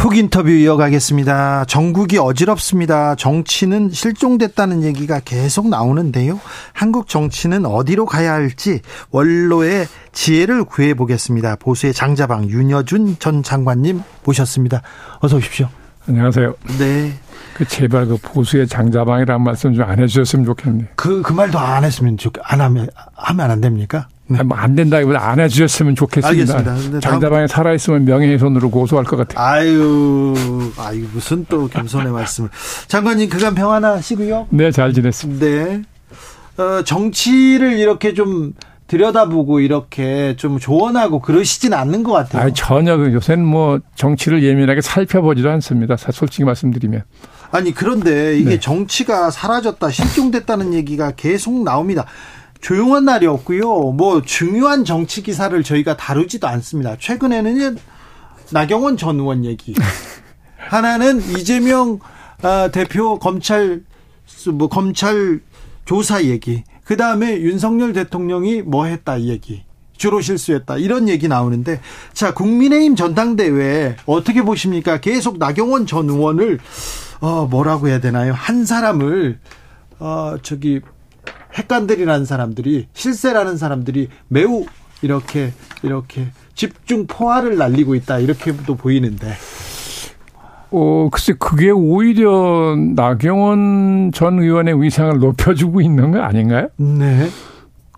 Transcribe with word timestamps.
훅 0.00 0.16
인터뷰 0.16 0.48
이어가겠습니다. 0.48 1.66
전국이 1.66 2.16
어지럽습니다. 2.16 3.14
정치는 3.16 3.90
실종됐다는 3.90 4.82
얘기가 4.82 5.20
계속 5.20 5.68
나오는데요. 5.68 6.40
한국 6.72 7.06
정치는 7.06 7.66
어디로 7.66 8.06
가야 8.06 8.32
할지 8.32 8.80
원로의 9.10 9.86
지혜를 10.12 10.64
구해 10.64 10.94
보겠습니다. 10.94 11.56
보수의 11.56 11.92
장자방 11.92 12.48
윤여준 12.48 13.16
전 13.18 13.42
장관님 13.42 14.00
모셨습니다. 14.24 14.80
어서 15.20 15.36
오십시오. 15.36 15.68
안녕하세요. 16.08 16.54
네. 16.78 17.12
그 17.52 17.66
제발 17.66 18.06
그 18.06 18.16
보수의 18.22 18.68
장자방이라는 18.68 19.44
말씀 19.44 19.74
좀 19.74 19.84
안 19.86 19.98
해주셨으면 19.98 20.46
좋겠네요. 20.46 20.86
그, 20.96 21.20
그 21.20 21.34
말도 21.34 21.58
안 21.58 21.84
했으면 21.84 22.16
좋, 22.16 22.32
안 22.42 22.62
하면, 22.62 22.88
하면 23.16 23.50
안 23.50 23.60
됩니까? 23.60 24.08
네. 24.30 24.42
뭐안 24.44 24.74
된다기보다 24.76 25.28
안 25.28 25.40
해주셨으면 25.40 25.96
좋겠습니다. 25.96 26.54
알겠습니다. 26.56 27.00
장자방에 27.00 27.46
살아있으면 27.48 28.04
명예훼손으로 28.04 28.70
고소할 28.70 29.04
것 29.04 29.16
같아요. 29.16 29.44
아유, 29.44 30.34
아유, 30.78 31.04
무슨 31.12 31.44
또 31.48 31.66
겸손의 31.68 32.12
말씀을. 32.12 32.48
장관님, 32.86 33.28
그간 33.28 33.54
평안하시고요? 33.54 34.46
네, 34.50 34.70
잘 34.70 34.92
지냈습니다. 34.92 35.44
네. 35.44 35.82
어, 36.58 36.82
정치를 36.84 37.78
이렇게 37.78 38.14
좀 38.14 38.52
들여다보고 38.86 39.60
이렇게 39.60 40.34
좀 40.36 40.58
조언하고 40.58 41.20
그러시진 41.20 41.72
않는 41.74 42.02
것 42.02 42.12
같아요. 42.12 42.42
아 42.42 42.52
전혀 42.52 42.96
그 42.96 43.12
요새는 43.12 43.44
뭐 43.44 43.78
정치를 43.94 44.42
예민하게 44.42 44.80
살펴보지도 44.80 45.48
않습니다. 45.50 45.96
솔직히 45.96 46.44
말씀드리면. 46.44 47.04
아니 47.52 47.72
그런데 47.72 48.36
이게 48.36 48.50
네. 48.50 48.60
정치가 48.60 49.30
사라졌다 49.30 49.88
실종됐다는 49.90 50.74
얘기가 50.74 51.12
계속 51.12 51.62
나옵니다. 51.62 52.04
조용한 52.60 53.04
날이 53.04 53.26
없고요. 53.26 53.92
뭐 53.92 54.22
중요한 54.22 54.84
정치 54.84 55.22
기사를 55.22 55.62
저희가 55.62 55.96
다루지도 55.96 56.46
않습니다. 56.46 56.96
최근에는 56.98 57.78
나경원 58.52 58.96
전 58.96 59.18
의원 59.18 59.44
얘기. 59.44 59.74
하나는 60.56 61.20
이재명 61.20 61.98
아, 62.42 62.70
대표 62.72 63.18
검찰 63.18 63.82
뭐 64.52 64.68
검찰 64.68 65.40
조사 65.84 66.22
얘기. 66.24 66.64
그 66.84 66.96
다음에 66.96 67.40
윤석열 67.40 67.92
대통령이 67.92 68.62
뭐 68.62 68.84
했다 68.86 69.16
이 69.16 69.28
얘기. 69.28 69.64
주로 69.96 70.22
실수했다. 70.22 70.78
이런 70.78 71.10
얘기 71.10 71.28
나오는데, 71.28 71.80
자, 72.14 72.32
국민의힘 72.32 72.96
전당대회 72.96 73.96
어떻게 74.06 74.42
보십니까? 74.42 74.98
계속 74.98 75.36
나경원 75.36 75.86
전 75.86 76.08
의원을, 76.08 76.58
어, 77.20 77.46
뭐라고 77.46 77.88
해야 77.88 78.00
되나요? 78.00 78.32
한 78.32 78.64
사람을, 78.64 79.38
어, 79.98 80.36
저기, 80.42 80.80
핵관들이라는 81.54 82.24
사람들이, 82.24 82.86
실세라는 82.92 83.56
사람들이 83.56 84.08
매우 84.28 84.64
이렇게, 85.02 85.52
이렇게 85.82 86.26
집중 86.54 87.06
포화를 87.06 87.56
날리고 87.56 87.94
있다. 87.94 88.18
이렇게도 88.18 88.74
보이는데. 88.76 89.32
어, 90.72 91.08
글쎄, 91.10 91.32
그게 91.38 91.70
오히려 91.70 92.76
나경원 92.94 94.12
전 94.14 94.38
의원의 94.38 94.80
위상을 94.80 95.18
높여주고 95.18 95.80
있는 95.80 96.12
거 96.12 96.20
아닌가요? 96.20 96.68
네. 96.76 97.28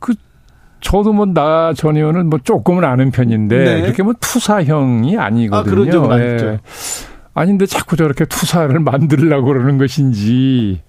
그, 0.00 0.14
저도 0.80 1.12
뭐 1.12 1.26
나 1.26 1.74
전 1.74 1.96
의원은 1.96 2.30
뭐 2.30 2.38
조금은 2.42 2.84
아는 2.84 3.10
편인데, 3.10 3.64
네. 3.64 3.80
그렇게 3.82 4.02
뭐 4.02 4.14
투사형이 4.19 5.19
아니거든요. 5.19 5.56
아, 5.56 5.62
그런 5.62 5.86
예. 6.19 6.28
아니죠. 6.30 6.58
아닌데 7.34 7.66
자꾸 7.66 7.96
저렇게 7.96 8.24
투사를 8.24 8.78
만들려고 8.80 9.46
그러는 9.48 9.76
것인지, 9.76 10.80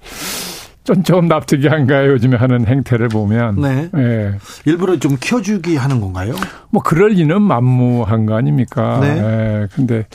좀, 0.84 1.04
좀 1.04 1.28
납득이 1.28 1.70
안 1.70 1.88
가요. 1.88 2.12
요즘에 2.12 2.36
하는 2.38 2.68
행태를 2.68 3.08
보면. 3.08 3.62
네. 3.62 3.90
예. 3.96 4.34
일부러 4.66 4.98
좀 5.00 5.18
키워주기 5.20 5.78
하는 5.78 6.02
건가요? 6.02 6.36
뭐 6.70 6.82
그럴 6.84 7.12
리는 7.12 7.42
만무한 7.42 8.26
거 8.26 8.36
아닙니까? 8.36 9.00
네. 9.00 9.18
예. 9.18 9.68
근데 9.74 10.06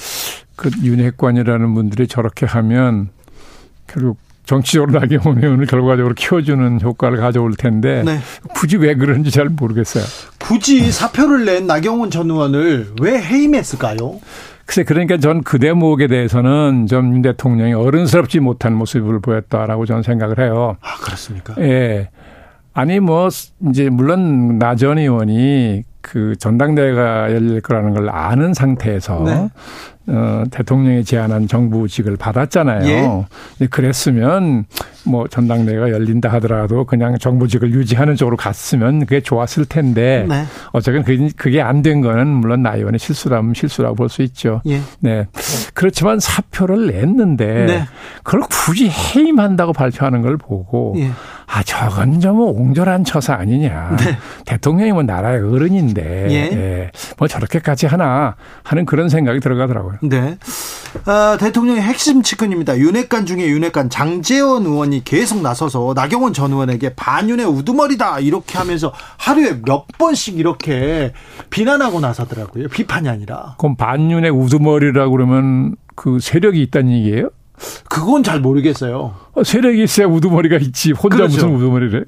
그 0.56 0.70
윤핵관이라는 0.82 1.74
분들이 1.74 2.06
저렇게 2.06 2.44
하면 2.44 3.08
결국 3.86 4.18
정치적으로 4.44 4.98
나경원 4.98 5.42
의원을 5.42 5.66
결과적으로 5.66 6.14
키워주는 6.14 6.80
효과를 6.80 7.18
가져올 7.18 7.54
텐데 7.54 8.02
네. 8.02 8.18
굳이 8.54 8.76
왜 8.76 8.94
그런지 8.94 9.30
잘 9.30 9.48
모르겠어요. 9.50 10.04
굳이 10.48 10.90
사표를 10.90 11.44
낸 11.44 11.66
나경원 11.66 12.10
전 12.10 12.30
의원을 12.30 12.94
왜 13.02 13.20
해임했을까요? 13.20 14.18
글쎄 14.64 14.82
그러니까 14.82 15.18
전 15.18 15.42
그 15.42 15.58
대목에 15.58 16.06
대해서는 16.08 16.86
좀윤 16.86 17.20
대통령이 17.22 17.74
어른스럽지 17.74 18.40
못한 18.40 18.74
모습을 18.74 19.20
보였다라고 19.20 19.84
저는 19.84 20.02
생각을 20.02 20.38
해요. 20.38 20.76
아, 20.80 20.96
그렇습니까? 21.02 21.54
예. 21.58 22.08
아니 22.72 22.98
뭐 23.00 23.28
이제 23.68 23.90
물론 23.90 24.58
나 24.58 24.74
전 24.74 24.96
의원이 24.98 25.82
그 26.00 26.34
전당대회가 26.38 27.32
열릴 27.34 27.60
거라는 27.60 27.92
걸 27.92 28.08
아는 28.08 28.54
상태에서 28.54 29.22
네. 29.26 29.48
어, 30.10 30.44
대통령이 30.50 31.04
제안한 31.04 31.48
정부직을 31.48 32.16
받았잖아요. 32.16 33.26
예. 33.60 33.66
그랬으면 33.66 34.64
뭐 35.04 35.26
전당대회가 35.28 35.90
열린다 35.90 36.28
하더라도 36.34 36.84
그냥 36.84 37.16
정부직을 37.18 37.72
유지하는 37.72 38.16
쪽으로 38.16 38.36
갔으면 38.36 39.00
그게 39.00 39.20
좋았을 39.20 39.64
텐데 39.66 40.26
네. 40.28 40.44
어쨌든 40.72 41.02
그게, 41.02 41.28
그게 41.36 41.60
안 41.62 41.78
된 41.82 42.00
거는 42.00 42.26
물론 42.26 42.62
나 42.62 42.74
의원의 42.74 42.98
실수라면 42.98 43.54
실수라고 43.54 43.94
볼 43.94 44.08
수 44.08 44.22
있죠. 44.22 44.60
예. 44.66 44.80
네. 45.00 45.26
그렇지만 45.74 46.18
사표를 46.18 46.88
냈는데 46.88 47.66
네. 47.66 47.84
그걸 48.24 48.40
굳이 48.50 48.90
해임한다고 48.90 49.72
발표하는 49.72 50.22
걸 50.22 50.36
보고 50.36 50.94
예. 50.98 51.10
아 51.46 51.62
저건 51.62 52.20
좀 52.20 52.40
옹졸한 52.40 53.04
처사 53.04 53.34
아니냐. 53.34 53.96
네. 54.00 54.18
대통령이 54.44 54.92
뭐 54.92 55.02
나라의 55.02 55.40
어른인데 55.42 56.26
예. 56.30 56.34
예. 56.34 56.90
뭐 57.16 57.28
저렇게까지 57.28 57.86
하나 57.86 58.34
하는 58.64 58.84
그런 58.84 59.08
생각이 59.08 59.40
들어가더라고요. 59.40 59.97
네. 60.02 60.38
아, 61.04 61.36
대통령의 61.38 61.82
핵심 61.82 62.22
측근입니다. 62.22 62.78
윤핵관 62.78 63.26
중에 63.26 63.46
윤핵관 63.48 63.90
장재원 63.90 64.64
의원이 64.66 65.04
계속 65.04 65.42
나서서 65.42 65.92
나경원 65.94 66.32
전 66.32 66.52
의원에게 66.52 66.94
반윤의 66.94 67.46
우두머리다 67.46 68.20
이렇게 68.20 68.58
하면서 68.58 68.92
하루에 69.16 69.60
몇 69.62 69.86
번씩 69.98 70.38
이렇게 70.38 71.12
비난하고 71.50 72.00
나서더라고요. 72.00 72.68
비판이 72.68 73.08
아니라. 73.08 73.56
그럼 73.58 73.76
반윤의 73.76 74.30
우두머리라고 74.30 75.10
그러면 75.10 75.76
그 75.94 76.18
세력이 76.20 76.62
있다는 76.62 76.92
얘기예요? 76.92 77.30
그건 77.88 78.22
잘 78.22 78.40
모르겠어요. 78.40 79.14
어, 79.32 79.44
세력이 79.44 79.82
있어야 79.82 80.06
우두머리가 80.06 80.56
있지. 80.58 80.92
혼자 80.92 81.16
그렇죠. 81.16 81.34
무슨 81.34 81.54
우두머리래? 81.56 82.02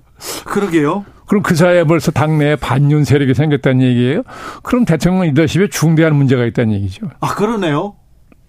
그러게요. 0.44 1.04
그럼 1.26 1.42
그 1.42 1.54
사이에 1.54 1.84
벌써 1.84 2.10
당내에 2.10 2.56
반윤 2.56 3.04
세력이 3.04 3.34
생겼다는 3.34 3.82
얘기예요? 3.82 4.22
그럼 4.62 4.84
대통령 4.84 5.22
리더십에 5.22 5.68
중대한 5.68 6.16
문제가 6.16 6.44
있다는 6.44 6.74
얘기죠. 6.74 7.08
아, 7.20 7.34
그러네요. 7.34 7.94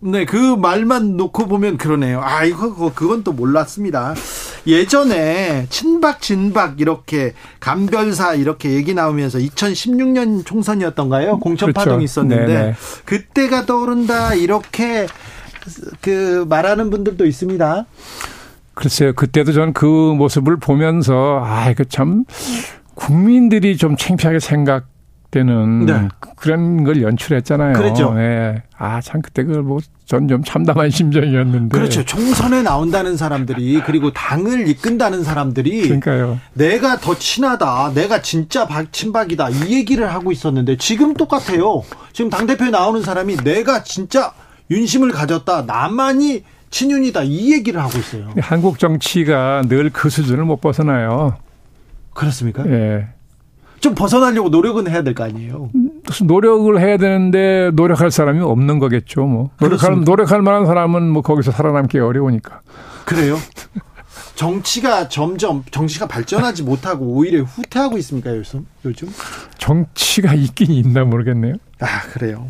네, 0.04 0.26
그 0.26 0.36
말만 0.36 1.16
놓고 1.16 1.46
보면 1.46 1.78
그러네요. 1.78 2.22
아, 2.24 2.44
이거, 2.44 2.92
그건 2.96 3.24
또 3.24 3.34
몰랐습니다. 3.34 4.16
예전에 4.66 5.68
친박, 5.70 6.22
진박 6.22 6.82
이렇게 6.82 7.34
감별사 7.60 8.34
이렇게 8.34 8.72
얘기 8.72 8.96
나오면서 8.96 9.38
2016년 9.38 10.44
총선이었던가요? 10.46 11.40
공천 11.40 11.72
그렇죠. 11.72 11.86
파동이 11.86 12.04
있었는데 12.04 12.46
네네. 12.46 12.76
그때가 13.06 13.66
떠오른다 13.66 14.34
이렇게 14.34 15.08
그 16.02 16.46
말하는 16.50 16.90
분들도 16.90 17.26
있습니다. 17.26 17.86
글쎄요. 18.74 19.14
그때도 19.14 19.52
저는 19.54 19.74
그 19.74 19.86
모습을 19.86 20.58
보면서 20.58 21.42
아, 21.46 21.70
이거 21.70 21.84
참 21.84 22.24
국민들이 22.96 23.78
좀 23.78 23.96
창피하게 23.98 24.40
생각되는 24.40 25.86
네. 25.86 26.08
그런 26.36 26.84
걸 26.84 27.02
연출했잖아요. 27.02 27.74
그랬죠. 27.74 28.14
예. 28.18 28.64
아, 28.78 29.02
참 29.02 29.22
그때 29.22 29.44
그걸 29.44 29.64
뭐 29.64 29.80
전 30.06 30.28
좀 30.28 30.44
참담한 30.44 30.90
심정이었는데. 30.92 31.78
그렇죠. 31.78 32.04
총선에 32.04 32.64
나온다는 32.64 33.16
사람들이 33.16 33.82
그리고 33.86 34.12
당을 34.12 34.68
이끈다는 34.68 35.24
사람들이 35.24 35.84
그러니까요. 35.84 36.38
내가 36.54 36.98
더 36.98 37.18
친하다. 37.18 37.94
내가 37.94 38.22
진짜 38.22 38.68
박- 38.68 38.92
친박이다. 38.92 39.50
이 39.52 39.74
얘기를 39.74 40.14
하고 40.14 40.34
있었는데 40.34 40.76
지금 40.78 41.14
똑같아요. 41.14 41.84
지금 42.12 42.30
당 42.30 42.46
대표에 42.46 42.72
나오는 42.72 43.02
사람이 43.02 43.38
내가 43.38 43.84
진짜 43.84 44.34
윤심을 44.72 45.12
가졌다. 45.12 45.64
나만이 45.64 46.44
친윤이다. 46.72 47.24
이 47.24 47.52
얘기를 47.54 47.80
하고 47.82 47.98
있어요. 48.00 48.30
한국 48.40 48.80
정치가 48.80 49.62
늘 49.68 49.90
그 49.92 50.10
수준을 50.10 50.46
못 50.46 50.62
벗어나요. 50.62 51.36
그렇습니까? 52.14 52.66
예. 52.68 53.08
좀 53.82 53.94
벗어나려고 53.96 54.50
노력은 54.50 54.88
해야 54.90 55.02
될 55.04 55.14
거 55.14 55.24
아니에요. 55.26 55.70
무슨 56.06 56.28
노력을 56.28 56.80
해야 56.80 56.98
되는데 56.98 57.72
노력할 57.74 58.12
사람이 58.12 58.40
없는 58.40 58.80
거겠죠. 58.80 59.26
뭐 59.26 59.50
노력할. 59.60 60.02
노력할 60.02 60.42
만한 60.42 60.66
사람은 60.66 61.10
뭐 61.10 61.22
거기서 61.22 61.52
살아남기 61.52 62.00
어려우니까. 62.00 62.62
그래요? 63.06 63.38
정치가 64.36 65.08
점점 65.10 65.64
정치가 65.72 66.08
발전하지 66.08 66.64
못하고 66.64 67.06
오히려 67.06 67.44
후퇴하고 67.44 67.98
있습니까 68.00 68.36
요즘? 68.36 68.66
요즘? 68.86 69.10
정치가 69.58 70.34
있긴 70.34 70.72
있나 70.72 71.04
모르겠네요. 71.04 71.56
아 71.80 72.02
그래요. 72.14 72.48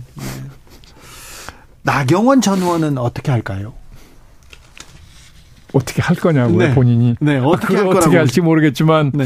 네. 1.83 1.91
나경원 1.91 2.41
전 2.41 2.59
의원은 2.59 2.97
어떻게 2.97 3.31
할까요? 3.31 3.73
어떻게 5.73 6.01
할 6.01 6.15
거냐고요 6.17 6.57
네. 6.57 6.73
본인이. 6.75 7.15
네, 7.21 7.37
어떻게 7.37 7.75
아, 7.75 7.77
할 7.77 7.83
그걸 7.85 7.97
어떻게. 7.97 8.17
할지 8.17 8.41
모르겠지만 8.41 9.11
네. 9.13 9.25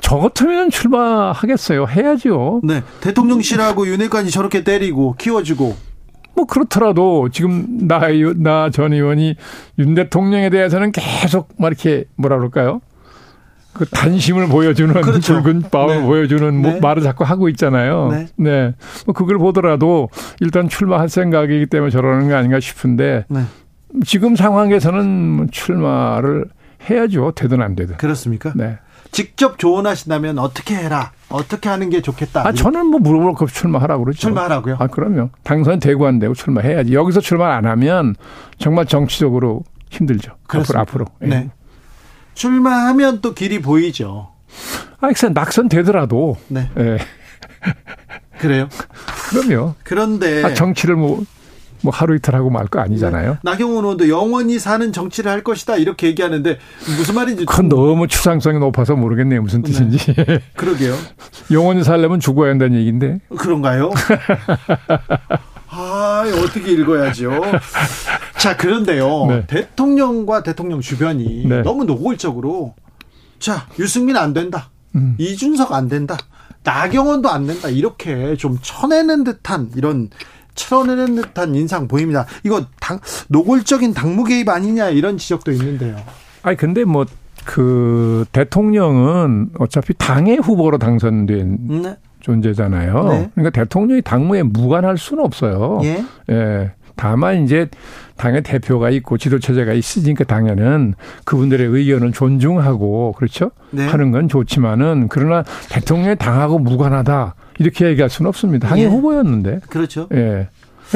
저 0.00 0.16
같으면 0.18 0.70
출마하겠어요. 0.70 1.86
해야죠. 1.86 2.60
네. 2.64 2.82
대통령실하고 3.00 3.86
윤핵관이 3.88 4.30
저렇게 4.30 4.64
때리고 4.64 5.14
키워주고 5.18 5.76
뭐 6.34 6.44
그렇더라도 6.46 7.28
지금 7.30 7.86
나 7.88 7.98
나 8.36 8.70
전 8.70 8.92
의원이 8.92 9.34
윤 9.78 9.94
대통령에 9.94 10.48
대해서는 10.50 10.92
계속 10.92 11.48
막 11.58 11.68
이렇게 11.68 12.04
뭐라 12.16 12.36
그럴까요? 12.36 12.80
그 13.76 13.84
단심을 13.86 14.48
보여주는 14.48 14.92
그렇죠. 15.00 15.42
붉은 15.42 15.64
마음을 15.70 16.00
네. 16.00 16.06
보여주는 16.06 16.56
뭐 16.56 16.72
네. 16.72 16.80
말을 16.80 17.02
자꾸 17.02 17.24
하고 17.24 17.48
있잖아요. 17.50 18.08
네. 18.10 18.26
네. 18.36 18.74
뭐 19.04 19.14
그걸 19.14 19.38
보더라도 19.38 20.08
일단 20.40 20.68
출마할 20.68 21.08
생각이기 21.08 21.66
때문에 21.66 21.90
저러는 21.90 22.28
게 22.28 22.34
아닌가 22.34 22.58
싶은데 22.58 23.24
네. 23.28 23.42
지금 24.04 24.34
상황에서는 24.36 25.48
출마를 25.50 26.46
해야죠. 26.88 27.32
되든 27.34 27.60
안 27.60 27.74
되든. 27.74 27.96
그렇습니까? 27.98 28.52
네. 28.54 28.78
직접 29.12 29.58
조언하신다면 29.58 30.38
어떻게 30.38 30.74
해라. 30.74 31.12
어떻게 31.28 31.68
하는 31.68 31.90
게 31.90 32.02
좋겠다. 32.02 32.46
아 32.46 32.52
저는 32.52 32.86
뭐 32.86 33.00
물어볼 33.00 33.34
거 33.34 33.44
없이 33.44 33.54
출마하라고 33.56 34.04
그러죠. 34.04 34.20
출마하라고요? 34.20 34.76
아 34.78 34.86
그럼요. 34.86 35.30
당선 35.42 35.78
되고 35.78 36.06
안 36.06 36.18
되고 36.18 36.34
출마해야지. 36.34 36.94
여기서 36.94 37.20
출마 37.20 37.56
안 37.56 37.66
하면 37.66 38.14
정말 38.58 38.86
정치적으로 38.86 39.64
힘들죠. 39.90 40.32
그렇습니까? 40.46 40.80
앞으로 40.82 41.06
앞으로. 41.20 41.30
예. 41.32 41.50
네. 42.36 42.40
출마하면 42.40 43.20
또 43.22 43.32
길이 43.34 43.60
보이죠. 43.60 44.28
아, 45.00 45.08
글쎄 45.08 45.28
낙선 45.30 45.68
되더라도 45.68 46.36
네. 46.48 46.70
예. 46.78 46.98
그래요. 48.38 48.68
그럼요. 49.30 49.74
그런데 49.82 50.44
아, 50.44 50.52
정치를 50.54 50.94
뭐, 50.96 51.24
뭐 51.80 51.92
하루 51.92 52.14
이틀 52.14 52.34
하고 52.34 52.50
말 52.50 52.66
거 52.68 52.80
아니잖아요. 52.80 53.32
네. 53.32 53.38
나경원 53.42 53.84
의원도 53.84 54.08
영원히 54.08 54.58
사는 54.58 54.92
정치를 54.92 55.30
할 55.32 55.42
것이다 55.42 55.76
이렇게 55.76 56.06
얘기하는데 56.08 56.58
무슨 56.98 57.14
말인지 57.14 57.46
그건 57.46 57.68
너무 57.68 58.06
추상성이 58.06 58.58
높아서 58.58 58.94
모르겠네요. 58.94 59.40
무슨 59.42 59.62
뜻인지. 59.62 60.14
그러게요. 60.56 60.94
영원히 61.50 61.82
살려면 61.84 62.20
죽어야 62.20 62.50
한다는 62.50 62.76
얘기인데. 62.78 63.20
그런가요? 63.36 63.90
아, 65.68 66.24
어떻게 66.42 66.72
읽어야죠? 66.72 67.42
자, 68.46 68.56
그런데요. 68.56 69.26
네. 69.26 69.46
대통령과 69.48 70.44
대통령 70.44 70.80
주변이 70.80 71.46
네. 71.48 71.62
너무 71.62 71.84
노골적으로 71.84 72.76
자, 73.40 73.66
유승민 73.76 74.16
안 74.16 74.32
된다. 74.32 74.70
음. 74.94 75.16
이준석 75.18 75.72
안 75.72 75.88
된다. 75.88 76.16
나경원도 76.62 77.28
안 77.28 77.48
된다. 77.48 77.68
이렇게 77.68 78.36
좀 78.36 78.56
쳐내는 78.62 79.24
듯한 79.24 79.70
이런 79.74 80.10
쳐내는 80.54 81.16
듯한 81.16 81.56
인상 81.56 81.88
보입니다. 81.88 82.24
이거 82.44 82.66
당, 82.78 83.00
노골적인 83.26 83.94
당무 83.94 84.22
개입 84.22 84.48
아니냐 84.48 84.90
이런 84.90 85.18
지적도 85.18 85.50
있는데요. 85.50 85.96
아니, 86.42 86.56
근데 86.56 86.84
뭐, 86.84 87.04
그, 87.44 88.26
대통령은 88.30 89.50
어차피 89.58 89.92
당의 89.94 90.36
후보로 90.36 90.78
당선된 90.78 91.82
네. 91.82 91.96
존재잖아요. 92.20 93.08
네. 93.08 93.30
그러니까 93.34 93.50
대통령이 93.50 94.02
당무에 94.02 94.44
무관할 94.44 94.98
수는 94.98 95.24
없어요. 95.24 95.80
예. 95.82 96.04
예. 96.30 96.70
다만 96.96 97.44
이제 97.44 97.68
당의 98.16 98.42
대표가 98.42 98.90
있고 98.90 99.18
지도 99.18 99.38
체제가 99.38 99.72
있으니까 99.74 100.24
당연은 100.24 100.94
그분들의 101.24 101.66
의견을 101.66 102.12
존중하고 102.12 103.12
그렇죠? 103.16 103.50
네. 103.70 103.86
하는 103.86 104.10
건 104.10 104.28
좋지만은 104.28 105.08
그러나 105.08 105.44
대통령이 105.70 106.16
당하고 106.16 106.58
무관하다 106.58 107.34
이렇게 107.58 107.86
얘기할 107.86 108.10
수는 108.10 108.28
없습니다. 108.28 108.68
당의 108.68 108.84
예. 108.84 108.88
후보였는데. 108.88 109.60
그렇죠. 109.68 110.08
예. 110.12 110.48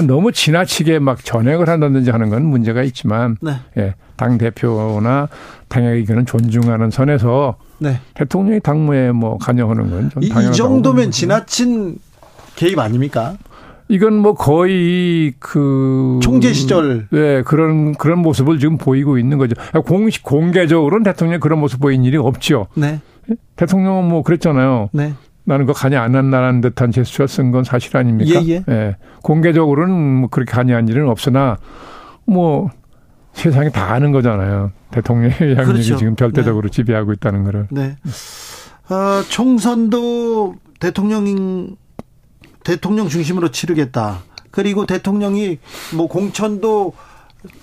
너무 0.06 0.32
지나치게 0.32 1.00
막 1.00 1.23
전액을 1.25 1.69
한다든지 1.69 2.11
하는 2.11 2.31
건 2.31 2.44
문제가 2.47 2.82
있지만 2.82 3.37
네. 3.41 3.52
예. 3.76 3.94
당 4.17 4.38
대표나 4.38 5.29
당의 5.69 5.97
의견을 5.97 6.25
존중하는 6.26 6.91
선에서 6.91 7.56
네. 7.79 8.00
대통령이 8.14 8.61
당무에 8.61 9.12
뭐 9.12 9.38
관여하는 9.38 9.91
건좀 9.91 10.23
이, 10.23 10.26
이 10.26 10.29
당연하다고 10.29 10.56
정도면. 10.56 11.11
지나친 11.11 11.99
개입 12.56 12.79
아닙니까? 12.79 13.37
이건 13.90 14.14
뭐 14.19 14.34
거의 14.34 15.34
그 15.40 16.20
총재 16.22 16.52
시절. 16.52 17.08
네 17.10 17.42
그런 17.42 17.92
그런 17.94 18.20
모습을 18.20 18.60
지금 18.60 18.78
보이고 18.78 19.19
있는 19.19 19.37
거죠. 19.37 19.54
공식 19.84 20.22
공개적으로는 20.22 21.02
대통령 21.02 21.40
그런 21.40 21.58
모습 21.58 21.81
보인 21.81 22.04
일이 22.04 22.16
없죠. 22.16 22.69
네. 22.75 23.00
대통령은 23.56 24.08
뭐 24.08 24.22
그랬잖아요. 24.22 24.90
네. 24.92 25.12
나는 25.42 25.66
그 25.66 25.72
간이 25.72 25.96
안 25.96 26.14
한다는 26.14 26.60
듯한 26.60 26.92
제스처 26.92 27.26
쓴 27.26 27.50
건 27.50 27.64
사실 27.64 27.96
아닙니까? 27.96 28.40
예, 28.46 28.62
예. 28.69 28.96
공개적으로는 29.22 30.20
뭐 30.20 30.28
그렇게 30.28 30.52
간이 30.52 30.70
한 30.70 30.87
일은 30.87 31.08
없으나 31.08 31.58
뭐 32.26 32.70
세상이 33.32 33.72
다 33.72 33.92
아는 33.92 34.12
거잖아요. 34.12 34.70
대통령의 34.92 35.32
양력이 35.58 35.72
그렇죠. 35.72 35.96
지금 35.96 36.14
절대적으로 36.14 36.69
지배하고 36.69 37.12
있다는 37.14 37.42
거를. 37.42 37.66
네. 37.70 37.96
어, 38.88 39.22
총선도 39.28 40.54
대통령 40.78 41.26
대통령 42.65 43.09
중심으로 43.09 43.51
치르겠다. 43.51 44.19
그리고 44.51 44.87
대통령이 44.87 45.59
뭐 45.97 46.09
공천도 46.09 46.93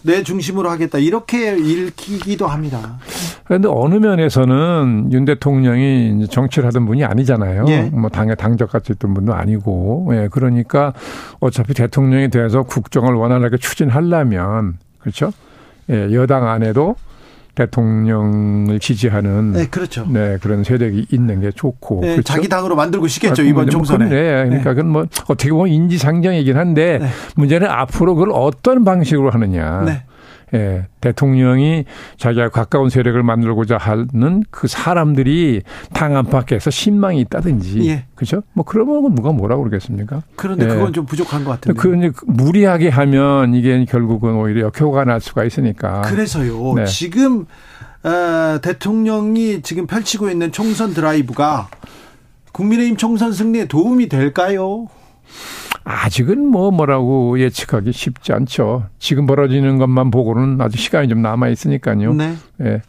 내 0.02 0.24
중심으로 0.24 0.70
하겠다. 0.70 0.98
이렇게 0.98 1.56
읽히기도 1.56 2.48
합니다. 2.48 2.98
그런데 3.44 3.68
어느 3.72 3.96
면에서는 3.96 5.10
윤 5.12 5.26
대통령이 5.26 6.28
정치를 6.30 6.68
하던 6.68 6.86
분이 6.86 7.04
아니잖아요. 7.04 7.66
예. 7.68 7.82
뭐 7.84 8.10
당에 8.10 8.36
당적 8.36 8.72
같이 8.72 8.94
있던 8.94 9.14
분도 9.14 9.34
아니고. 9.34 10.10
예. 10.14 10.30
그러니까 10.32 10.94
어차피 11.40 11.74
대통령이 11.74 12.30
돼서 12.30 12.64
국정을 12.64 13.14
원활하게 13.14 13.58
추진하려면 13.58 14.78
그렇죠? 15.00 15.32
예. 15.90 16.12
여당 16.14 16.48
안에도 16.48 16.96
대통령을 17.57 18.80
지지하는 18.80 19.54
네, 19.54 19.65
그렇죠. 19.68 20.06
네, 20.07 20.38
그런 20.42 20.63
세력이 20.63 21.07
있는 21.12 21.42
게 21.42 21.51
좋고. 21.51 22.01
네, 22.01 22.12
그렇죠? 22.12 22.21
자기 22.21 22.48
당으로 22.48 22.75
만들고 22.75 23.07
싶겠죠. 23.07 23.42
아, 23.42 23.45
이번 23.45 23.65
뭐 23.65 23.71
총선에. 23.71 24.07
그래. 24.07 24.45
그러니까 24.45 24.74
그건 24.75 24.89
뭐 24.89 25.01
어떻게 25.27 25.50
보면 25.50 25.69
인지상정이긴 25.69 26.56
한데 26.56 27.00
네. 27.00 27.07
문제는 27.36 27.68
앞으로 27.68 28.13
그걸 28.13 28.32
어떤 28.32 28.84
방식으로 28.84 29.32
하느냐. 29.32 30.03
네. 30.51 30.60
예, 30.60 30.88
대통령이 31.01 31.86
자기가 32.18 32.50
가까운 32.50 32.89
세력을 32.89 33.22
만들고자 33.22 33.77
하는 33.77 34.44
그 34.50 34.68
사람들이 34.68 35.62
당 35.94 36.16
안팎에서 36.16 36.70
신망이 36.70 37.20
있다든지, 37.22 37.89
예. 37.89 38.06
그렇죠? 38.16 38.44
뭐 38.54 38.63
그러면 38.63 39.13
누가 39.13 39.32
뭐라고 39.32 39.63
그러겠습니까? 39.63 40.22
그런데 40.36 40.66
예. 40.66 40.70
그건 40.70 40.94
좀 40.94 41.06
부족한 41.06 41.44
것 41.44 41.51
같은데. 41.51 41.80
그 41.80 41.98
이제 41.98 42.12
무리하게 42.25 42.89
하면 42.89 43.54
이게 43.54 43.84
결국은 43.86 44.36
오히려 44.36 44.68
역효과가 44.68 45.06
날 45.06 45.20
수가 45.20 45.44
있으니까. 45.44 46.01
그래서요. 46.04 46.74
네. 46.75 46.86
지금 46.86 47.46
어, 48.04 48.60
대통령이 48.62 49.62
지금 49.63 49.86
펼치고 49.86 50.30
있는 50.30 50.51
총선 50.51 50.94
드라이브가 50.94 51.70
국민의힘 52.54 52.96
총선 52.98 53.34
승리에 53.34 53.66
도움이 53.66 54.08
될까요? 54.08 54.88
아직은 55.88 56.46
뭐 56.46 56.70
뭐라고 56.70 57.39
예측하기 57.39 57.94
쉽지 57.94 58.34
않죠. 58.34 58.88
지금 59.00 59.25
벌어지는 59.25 59.77
것만 59.77 60.12
보고는 60.12 60.60
아직 60.60 60.79
시간이 60.79 61.08
좀 61.08 61.22
남아 61.22 61.48
있으니까요. 61.48 62.13
네. 62.13 62.36
예. 62.62 62.82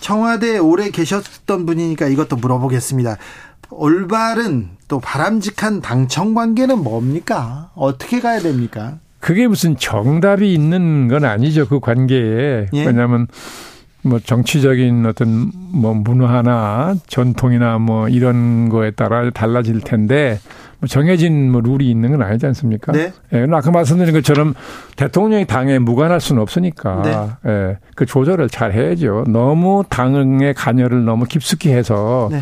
청와대에 0.00 0.56
오래 0.56 0.88
계셨던 0.88 1.66
분이니까 1.66 2.06
이것도 2.06 2.36
물어보겠습니다. 2.36 3.18
올바른 3.70 4.70
또 4.88 4.98
바람직한 4.98 5.82
당청 5.82 6.32
관계는 6.32 6.82
뭡니까? 6.82 7.70
어떻게 7.74 8.18
가야 8.20 8.40
됩니까? 8.40 8.98
그게 9.20 9.46
무슨 9.46 9.76
정답이 9.76 10.54
있는 10.54 11.08
건 11.08 11.26
아니죠. 11.26 11.68
그 11.68 11.80
관계에. 11.80 12.68
예. 12.72 12.86
왜냐하면 12.86 13.26
뭐 14.00 14.20
정치적인 14.20 15.04
어떤 15.04 15.50
뭐 15.54 15.92
문화나 15.92 16.94
전통이나 17.08 17.78
뭐 17.78 18.08
이런 18.08 18.70
거에 18.70 18.90
따라 18.92 19.28
달라질 19.28 19.80
텐데 19.80 20.40
뭐 20.80 20.86
정해진 20.86 21.50
뭐 21.50 21.60
룰이 21.60 21.90
있는 21.90 22.12
건 22.12 22.22
아니지 22.22 22.46
않습니까? 22.46 22.92
네. 22.92 23.12
예, 23.32 23.46
아까 23.52 23.70
말씀드린 23.70 24.14
것처럼 24.14 24.54
대통령이 24.96 25.46
당에 25.46 25.78
무관할 25.78 26.20
수는 26.20 26.40
없으니까 26.42 27.38
예, 27.46 27.78
그 27.94 28.06
조절을 28.06 28.48
잘 28.48 28.72
해야죠. 28.72 29.24
너무 29.28 29.82
당의 29.88 30.54
관여를 30.54 31.04
너무 31.04 31.24
깊숙이 31.24 31.70
해서 31.70 32.28
네. 32.30 32.40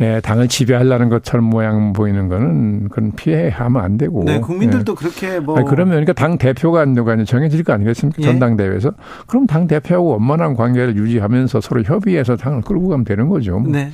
예, 0.00 0.20
당을 0.20 0.48
지배하려는 0.48 1.08
것처럼 1.08 1.44
모양 1.44 1.92
보이는 1.92 2.28
거는 2.28 2.88
그건 2.88 3.12
피해하면 3.12 3.82
안 3.82 3.98
되고. 3.98 4.24
네, 4.24 4.34
예. 4.34 4.40
국민들도 4.40 4.94
그렇게 4.94 5.38
뭐 5.38 5.56
아니, 5.56 5.66
그러면 5.66 5.92
그러니까 5.92 6.12
당 6.12 6.38
대표가 6.38 6.84
누가 6.86 7.16
정해질 7.24 7.62
거 7.62 7.72
아니겠습니까? 7.72 8.20
예. 8.22 8.26
전당대회에서. 8.26 8.92
그럼 9.26 9.46
당 9.46 9.66
대표하고 9.66 10.08
원만한 10.08 10.54
관계를 10.54 10.96
유지하면서 10.96 11.60
서로 11.60 11.82
협의해서 11.82 12.36
당을 12.36 12.62
끌고 12.62 12.88
가면 12.88 13.04
되는 13.04 13.28
거죠. 13.28 13.58
뭐. 13.58 13.70
네. 13.70 13.90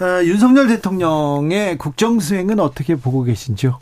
어, 0.00 0.24
윤석열 0.24 0.66
대통령의 0.68 1.78
국정 1.78 2.18
수행은 2.18 2.58
어떻게 2.60 2.96
보고 2.96 3.22
계신지요? 3.22 3.78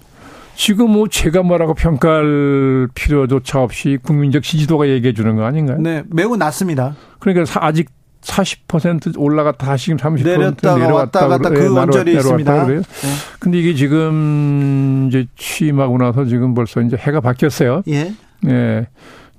지금 0.54 0.90
뭐 0.90 1.08
제가 1.08 1.42
뭐라고 1.42 1.74
평가할 1.74 2.88
필요조차 2.94 3.62
없이 3.62 3.98
국민적 4.02 4.42
지지도가 4.42 4.88
얘기해 4.88 5.14
주는 5.14 5.34
거 5.36 5.44
아닌가요? 5.44 5.78
네, 5.78 6.02
매우 6.08 6.36
낮습니다. 6.36 6.94
그러니까 7.18 7.44
아직 7.64 7.88
40% 8.20 9.14
올라갔다 9.18 9.66
다시 9.66 9.86
지금 9.86 9.98
30% 9.98 10.24
내렸다가 10.24 10.78
내려왔다 10.78 11.26
왔다 11.26 11.28
갔다 11.28 11.50
그 11.50 11.74
원절이 11.74 12.14
있습니다. 12.14 12.66
그래요. 12.66 12.80
네. 12.82 13.08
근데 13.40 13.58
이게 13.58 13.74
지금 13.74 15.06
이제 15.08 15.26
취임하고 15.36 15.98
나서 15.98 16.24
지금 16.24 16.54
벌써 16.54 16.80
이제 16.82 16.96
해가 16.96 17.20
바뀌었어요. 17.20 17.82
예. 17.88 18.12
예. 18.46 18.86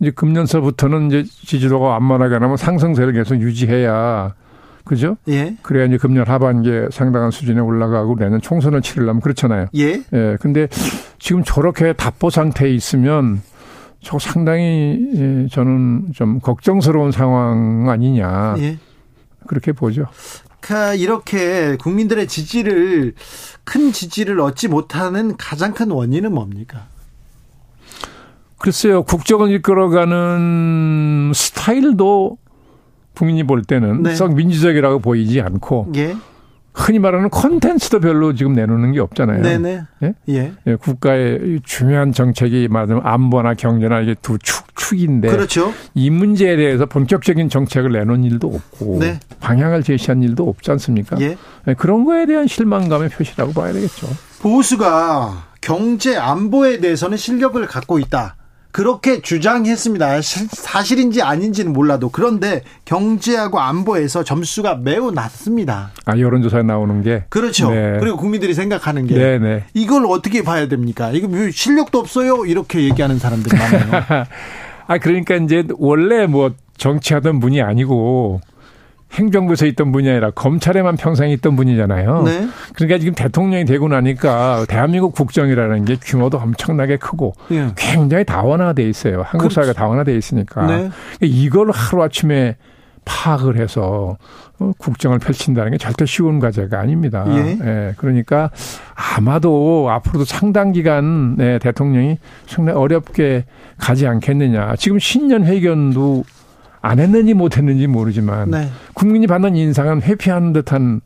이제 0.01 0.11
금년서부터는 0.11 1.07
이제 1.07 1.23
지지도가 1.23 1.87
완만하게 1.87 2.39
나면 2.39 2.57
상승세를 2.57 3.13
계속 3.13 3.35
유지해야 3.39 4.33
그죠? 4.83 5.17
예. 5.29 5.55
그래야 5.61 5.85
이제 5.85 5.97
금년 5.97 6.27
하반기에 6.27 6.89
상당한 6.91 7.31
수준에 7.31 7.59
올라가고 7.61 8.15
내년 8.15 8.41
총선을 8.41 8.81
치르려면 8.81 9.21
그렇잖아요. 9.21 9.67
예. 9.75 10.03
예. 10.13 10.37
근데 10.39 10.67
지금 11.19 11.43
저렇게 11.43 11.93
답보 11.93 12.29
상태에 12.29 12.69
있으면 12.71 13.41
저 14.01 14.19
상당히 14.19 14.99
예, 15.15 15.47
저는 15.49 16.07
좀 16.13 16.39
걱정스러운 16.41 17.11
상황 17.11 17.89
아니냐. 17.89 18.55
예. 18.59 18.77
그렇게 19.47 19.71
보죠. 19.71 20.05
이렇게 20.97 21.75
국민들의 21.77 22.27
지지를 22.27 23.15
큰 23.65 23.91
지지를 23.91 24.39
얻지 24.39 24.69
못하는 24.69 25.35
가장 25.37 25.73
큰 25.73 25.91
원인은 25.91 26.33
뭡니까? 26.33 26.87
글쎄요, 28.59 29.03
국정을 29.03 29.51
이끌어가는 29.51 31.33
스타일도 31.35 32.37
국민이 33.15 33.43
볼 33.43 33.63
때는 33.63 34.03
네. 34.03 34.15
썩 34.15 34.33
민주적이라고 34.33 34.99
보이지 34.99 35.41
않고 35.41 35.91
예. 35.95 36.15
흔히 36.73 36.97
말하는 36.97 37.29
컨텐츠도 37.29 37.99
별로 37.99 38.33
지금 38.33 38.53
내놓는 38.53 38.93
게 38.93 38.99
없잖아요. 38.99 39.43
네네. 39.43 39.81
예? 40.01 40.13
예. 40.29 40.53
예, 40.65 40.75
국가의 40.75 41.61
중요한 41.63 42.11
정책이 42.11 42.67
말하자면 42.67 43.05
안보나 43.05 43.53
경제나 43.53 44.01
이게 44.01 44.15
두 44.21 44.39
축, 44.39 44.75
축인데 44.75 45.29
그렇죠. 45.29 45.71
이 45.93 46.09
문제에 46.09 46.55
대해서 46.55 46.87
본격적인 46.87 47.49
정책을 47.49 47.91
내놓은 47.91 48.23
일도 48.23 48.47
없고 48.47 48.97
네. 48.99 49.19
방향을 49.39 49.83
제시한 49.83 50.23
일도 50.23 50.49
없지 50.49 50.71
않습니까? 50.71 51.17
예. 51.21 51.37
예, 51.67 51.73
그런 51.75 52.05
거에 52.05 52.25
대한 52.25 52.47
실망감의 52.47 53.09
표시라고 53.09 53.53
봐야 53.53 53.71
되겠죠. 53.71 54.07
보수가 54.41 55.53
경제 55.61 56.17
안보에 56.17 56.79
대해서는 56.79 57.17
실력을 57.17 57.63
갖고 57.67 57.99
있다. 57.99 58.35
그렇게 58.73 59.21
주장했습니다. 59.21 60.21
시- 60.21 60.47
사실인지 60.51 61.21
아닌지는 61.21 61.71
몰라도 61.73 62.09
그런데 62.09 62.63
경제하고 62.85 63.59
안보에서 63.59 64.23
점수가 64.23 64.77
매우 64.77 65.11
낮습니다. 65.11 65.91
아 66.05 66.17
여론조사에 66.17 66.63
나오는 66.63 67.03
게 67.03 67.23
그렇죠. 67.29 67.69
네. 67.69 67.97
그리고 67.99 68.17
국민들이 68.17 68.55
생각하는 68.55 69.05
게 69.05 69.13
네네. 69.13 69.65
이걸 69.75 70.05
어떻게 70.07 70.43
봐야 70.43 70.67
됩니까? 70.67 71.11
이거 71.11 71.27
뭐 71.27 71.51
실력도 71.51 71.99
없어요. 71.99 72.45
이렇게 72.47 72.81
얘기하는 72.83 73.19
사람들이 73.19 73.55
많아요. 73.55 74.25
아 74.87 74.97
그러니까 74.97 75.35
이제 75.35 75.63
원래 75.77 76.25
뭐 76.25 76.51
정치하던 76.77 77.39
분이 77.39 77.61
아니고 77.61 78.41
행정부에서 79.13 79.65
있던 79.67 79.91
분이 79.91 80.09
아니라 80.09 80.31
검찰에만 80.31 80.97
평생 80.97 81.29
있던 81.29 81.55
분이잖아요. 81.55 82.23
네. 82.23 82.47
그러니까 82.75 82.97
지금 82.97 83.13
대통령이 83.13 83.65
되고 83.65 83.87
나니까 83.87 84.65
대한민국 84.67 85.13
국정이라는 85.13 85.85
게 85.85 85.97
규모도 86.01 86.37
엄청나게 86.39 86.97
크고 86.97 87.33
예. 87.51 87.67
굉장히 87.75 88.25
다원화돼 88.25 88.83
있어요. 88.83 89.21
한국 89.21 89.49
그렇죠. 89.49 89.55
사회가 89.55 89.73
다원화돼 89.73 90.15
있으니까 90.17 90.65
네. 90.65 90.89
이걸 91.21 91.69
하루 91.71 92.03
아침에 92.03 92.55
파악을 93.05 93.59
해서 93.59 94.17
어, 94.59 94.71
국정을 94.77 95.19
펼친다는 95.19 95.71
게 95.71 95.77
절대 95.77 96.05
쉬운 96.05 96.39
과제가 96.39 96.79
아닙니다. 96.79 97.25
예. 97.27 97.93
그러니까 97.97 98.49
아마도 98.95 99.89
앞으로도 99.89 100.25
상당 100.25 100.71
기간 100.71 101.35
네, 101.35 101.59
대통령이 101.59 102.17
상당히 102.47 102.79
어렵게 102.79 103.45
가지 103.77 104.07
않겠느냐. 104.07 104.75
지금 104.77 104.99
신년 104.99 105.43
회견도 105.43 106.23
안 106.83 106.99
했는지 106.99 107.33
못 107.33 107.57
했는지 107.57 107.87
모르지만 107.87 108.51
네. 108.51 108.69
국민이 108.93 109.25
받는 109.25 109.55
인상은 109.55 110.01
회피하는 110.01 110.51
듯한 110.53 110.99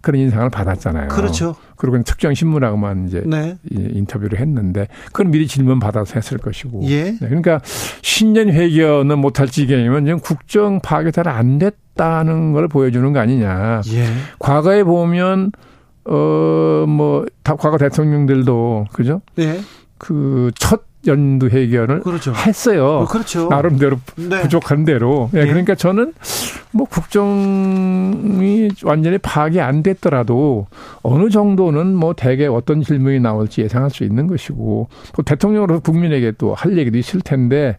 그런 0.00 0.20
인상을 0.20 0.48
받았잖아요. 0.50 1.08
그렇죠. 1.08 1.56
그리고 1.74 2.00
특정 2.04 2.32
신문하고만 2.32 3.08
이제 3.08 3.24
네. 3.26 3.58
이 3.68 3.88
인터뷰를 3.94 4.38
했는데 4.38 4.86
그건 5.06 5.32
미리 5.32 5.48
질문 5.48 5.80
받아서 5.80 6.14
했을 6.14 6.38
것이고. 6.38 6.82
예. 6.84 7.10
네, 7.10 7.18
그러니까 7.18 7.60
신년 8.02 8.50
회견은 8.50 9.18
못할 9.18 9.48
지경이면 9.48 10.04
지금 10.04 10.20
국정 10.20 10.78
파악이 10.80 11.10
잘 11.10 11.26
안 11.26 11.58
됐다는 11.58 12.52
걸 12.52 12.68
보여주는 12.68 13.12
거 13.12 13.18
아니냐. 13.18 13.80
예. 13.88 14.04
과거에 14.38 14.84
보면 14.84 15.50
어뭐 16.04 17.26
과거 17.42 17.76
대통령들도 17.76 18.86
그죠? 18.92 19.22
네. 19.34 19.58
그첫 19.98 20.84
연두 21.06 21.48
회견을 21.48 22.00
그렇죠. 22.00 22.32
했어요. 22.34 22.86
어, 22.86 23.04
그렇죠. 23.06 23.48
나름대로 23.48 23.98
네. 24.16 24.42
부족한 24.42 24.84
대로. 24.84 25.30
예, 25.34 25.40
예. 25.40 25.46
그러니까 25.46 25.74
저는 25.74 26.14
뭐 26.72 26.86
국정이 26.86 28.68
완전히 28.84 29.18
파악이 29.18 29.60
안 29.60 29.82
됐더라도 29.82 30.66
어느 31.02 31.30
정도는 31.30 31.94
뭐 31.94 32.14
대개 32.14 32.46
어떤 32.46 32.82
질문이 32.82 33.20
나올지 33.20 33.60
예상할 33.62 33.90
수 33.90 34.02
있는 34.04 34.26
것이고 34.26 34.88
또 35.14 35.22
대통령으로서 35.22 35.80
국민에게 35.80 36.32
또 36.38 36.56
할 36.56 36.78
얘기도 36.78 36.96
있을 36.98 37.20
텐데 37.20 37.76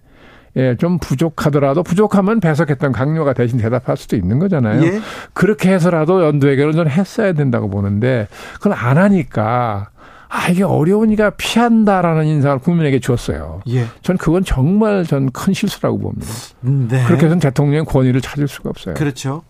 예, 0.55 0.75
좀 0.77 0.97
부족하더라도 0.97 1.83
부족하면 1.83 2.39
배석했던 2.39 2.91
강요가 2.91 3.33
대신 3.33 3.59
대답할 3.59 3.97
수도 3.97 4.15
있는 4.15 4.39
거잖아요. 4.39 4.83
예. 4.83 4.99
그렇게 5.33 5.71
해서라도 5.71 6.23
연두 6.23 6.47
회견을 6.47 6.73
저는 6.73 6.91
했어야 6.91 7.33
된다고 7.33 7.69
보는데 7.69 8.27
그걸 8.55 8.73
안 8.73 8.97
하니까 8.97 9.89
아, 10.29 10.49
이게 10.49 10.63
어려우니까 10.63 11.31
피한다라는 11.31 12.25
인상을 12.25 12.59
국민에게 12.59 12.99
줬어요. 12.99 13.61
예. 13.69 13.85
전 14.01 14.17
그건 14.17 14.43
정말 14.43 15.05
전 15.05 15.29
큰 15.31 15.53
실수라고 15.53 15.99
봅니다. 15.99 16.27
네. 16.61 17.03
그렇게 17.05 17.25
해서는 17.25 17.39
대통령의 17.39 17.85
권위를 17.85 18.21
찾을 18.21 18.47
수가 18.47 18.69
없어요. 18.69 18.95
그렇죠. 18.95 19.43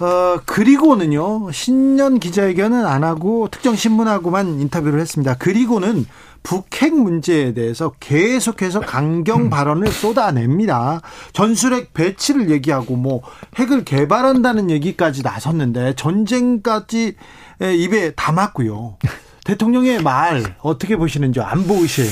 어, 0.00 0.40
그리고는요, 0.44 1.52
신년 1.52 2.18
기자회견은 2.18 2.84
안 2.84 3.04
하고 3.04 3.46
특정 3.48 3.76
신문하고만 3.76 4.60
인터뷰를 4.60 4.98
했습니다. 5.00 5.34
그리고는 5.34 6.04
북핵 6.42 6.92
문제에 6.94 7.54
대해서 7.54 7.92
계속해서 8.00 8.80
강경 8.80 9.50
발언을 9.50 9.86
쏟아냅니다. 9.88 11.00
전술핵 11.32 11.94
배치를 11.94 12.50
얘기하고 12.50 12.96
뭐 12.96 13.22
핵을 13.56 13.84
개발한다는 13.84 14.68
얘기까지 14.70 15.22
나섰는데 15.22 15.94
전쟁까지 15.94 17.14
입에 17.62 18.10
담았고요. 18.14 18.96
대통령의 19.44 20.02
말 20.02 20.42
어떻게 20.60 20.96
보시는지 20.96 21.40
안보 21.40 21.74
의실. 21.74 22.06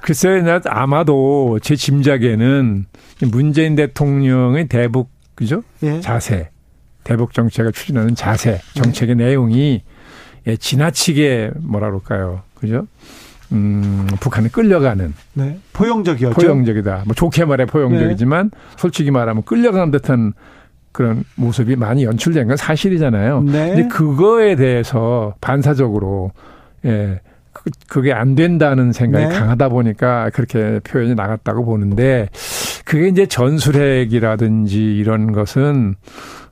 글쎄요, 0.00 0.42
나 0.42 0.60
아마도 0.66 1.58
제 1.60 1.74
짐작에는 1.74 2.86
문재인 3.32 3.74
대통령의 3.74 4.68
대북 4.68 5.10
그죠 5.34 5.62
예. 5.82 6.00
자세, 6.00 6.50
대북 7.04 7.32
정책을 7.32 7.72
추진하는 7.72 8.14
자세, 8.14 8.60
정책의 8.74 9.16
내용이 9.16 9.82
예, 10.46 10.56
지나치게 10.56 11.52
뭐라 11.60 11.88
그럴까요, 11.88 12.42
그죠? 12.54 12.86
음, 13.52 14.06
북한에 14.20 14.48
끌려가는 14.48 15.14
네. 15.34 15.58
포용적이었죠. 15.72 16.34
포용적이다. 16.34 17.02
뭐 17.06 17.14
좋게 17.14 17.44
말해 17.44 17.64
포용적이지만 17.64 18.50
솔직히 18.76 19.10
말하면 19.10 19.42
끌려가는 19.44 19.90
듯한 19.90 20.34
그런 20.92 21.24
모습이 21.36 21.76
많이 21.76 22.04
연출된 22.04 22.48
건 22.48 22.56
사실이잖아요. 22.56 23.42
네. 23.42 23.68
근데 23.74 23.88
그거에 23.88 24.56
대해서 24.56 25.34
반사적으로 25.40 26.32
예. 26.84 27.20
그- 27.52 27.70
그게 27.88 28.12
안 28.12 28.34
된다는 28.36 28.92
생각이 28.92 29.26
네. 29.26 29.34
강하다 29.36 29.68
보니까 29.70 30.30
그렇게 30.30 30.80
표현이 30.84 31.14
나갔다고 31.14 31.64
보는데 31.64 32.28
그게 32.84 33.08
이제 33.08 33.26
전술핵이라든지 33.26 34.78
이런 34.96 35.32
것은 35.32 35.96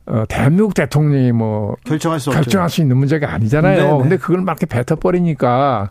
어 0.07 0.25
대한민국 0.29 0.75
대통령이 0.75 1.33
뭐 1.33 1.77
결정할 1.85 2.19
수. 2.21 2.31
결정할 2.31 2.71
수 2.71 2.81
있는 2.81 2.97
문제가 2.97 3.33
아니잖아요. 3.33 3.83
네네. 3.83 3.99
근데 4.03 4.17
그걸 4.17 4.41
막 4.41 4.59
이렇게 4.61 4.67
뱉어버리니까 4.67 5.91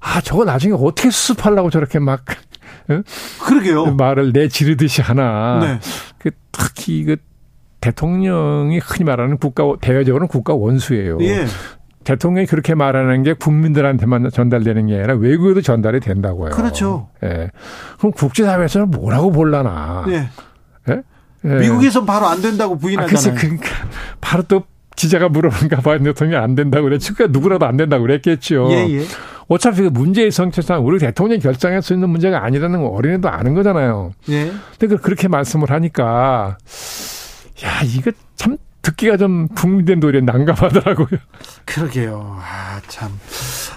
아 0.00 0.20
저거 0.22 0.44
나중에 0.44 0.74
어떻게 0.78 1.10
수습하려고 1.10 1.70
저렇게 1.70 1.98
막 1.98 2.22
그러게요. 3.44 3.94
말을 3.94 4.32
내지르듯이 4.32 5.00
하나. 5.02 5.58
네. 5.60 5.78
그 6.18 6.30
특히 6.52 7.04
그 7.04 7.16
대통령이 7.80 8.78
흔히 8.78 9.04
말하는 9.04 9.36
국가 9.38 9.64
대외적으로는 9.80 10.28
국가 10.28 10.54
원수예요. 10.54 11.18
예. 11.20 11.44
대통령이 12.04 12.46
그렇게 12.46 12.74
말하는 12.74 13.22
게 13.22 13.32
국민들한테만 13.32 14.30
전달되는 14.30 14.86
게 14.86 14.94
아니라 14.98 15.14
외국에도 15.14 15.60
전달이 15.62 16.00
된다고요. 16.00 16.50
그렇죠. 16.50 17.08
예. 17.24 17.50
그럼 17.98 18.12
국제사회에서는 18.12 18.90
뭐라고 18.90 19.32
볼라나. 19.32 20.04
예. 20.08 20.28
예? 20.90 21.02
예. 21.44 21.48
미국에선 21.60 22.06
바로 22.06 22.26
안 22.26 22.40
된다고 22.40 22.74
아, 22.74 22.78
글쎄, 22.78 22.96
부인하잖아요. 23.32 23.38
그러니까 23.40 23.68
바로 24.20 24.42
또 24.44 24.64
기자가 24.96 25.28
물어보니까 25.28 25.80
바이든 25.80 26.04
대통령이 26.04 26.42
안 26.42 26.54
된다고 26.54 26.84
그랬지. 26.84 27.14
그러니까 27.14 27.36
누구라도 27.36 27.66
안 27.66 27.76
된다고 27.76 28.02
그랬겠죠. 28.02 28.68
예, 28.70 28.86
예. 28.98 29.04
어차피 29.48 29.82
그 29.82 29.88
문제의 29.88 30.30
성격상 30.30 30.86
우리 30.86 30.98
대통령이 30.98 31.40
결정할 31.40 31.82
수 31.82 31.92
있는 31.92 32.08
문제가 32.10 32.44
아니라는 32.44 32.82
건 32.82 32.92
어린애도 32.94 33.28
아는 33.28 33.54
거잖아요. 33.54 34.12
예. 34.30 34.50
근데 34.78 34.96
그- 34.96 35.02
그렇게 35.02 35.28
말씀을 35.28 35.70
하니까 35.70 36.56
야 37.64 37.82
이거 37.84 38.10
참 38.36 38.56
듣기가 38.84 39.16
좀 39.16 39.48
국민된 39.48 39.98
도리에 39.98 40.20
난감하더라고요. 40.20 41.08
그러게요. 41.64 42.38
아, 42.40 42.80
참. 42.86 43.10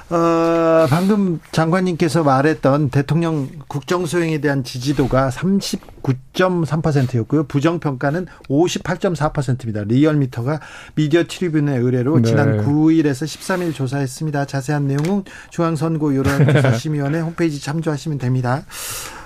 어, 0.09 0.85
방금 0.89 1.39
장관님께서 1.51 2.23
말했던 2.23 2.89
대통령 2.89 3.47
국정수행에 3.67 4.39
대한 4.39 4.65
지지도가 4.65 5.29
39.3%였고요. 5.29 7.45
부정평가는 7.45 8.27
58.4%입니다. 8.49 9.83
리얼미터가 9.85 10.59
미디어 10.95 11.23
트리뷴의 11.23 11.79
의뢰로 11.79 12.19
네. 12.19 12.29
지난 12.29 12.65
9일에서 12.65 13.25
13일 13.25 13.73
조사했습니다. 13.73 14.43
자세한 14.45 14.87
내용은 14.87 15.23
중앙선거 15.51 16.15
여론조사심의원회 16.15 17.21
홈페이지 17.21 17.61
참조하시면 17.61 18.17
됩니다. 18.17 18.63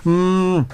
음, 0.08 0.66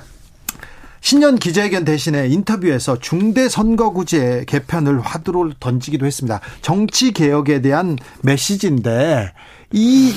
신년 1.08 1.38
기자회견 1.38 1.86
대신에 1.86 2.28
인터뷰에서 2.28 3.00
중대 3.00 3.48
선거구제 3.48 4.44
개편을 4.46 5.00
화두로 5.00 5.54
던지기도 5.58 6.06
했습니다. 6.06 6.42
정치 6.62 7.14
개혁에 7.14 7.62
대한 7.62 7.98
메시지인데 8.24 9.32
이 9.74 10.12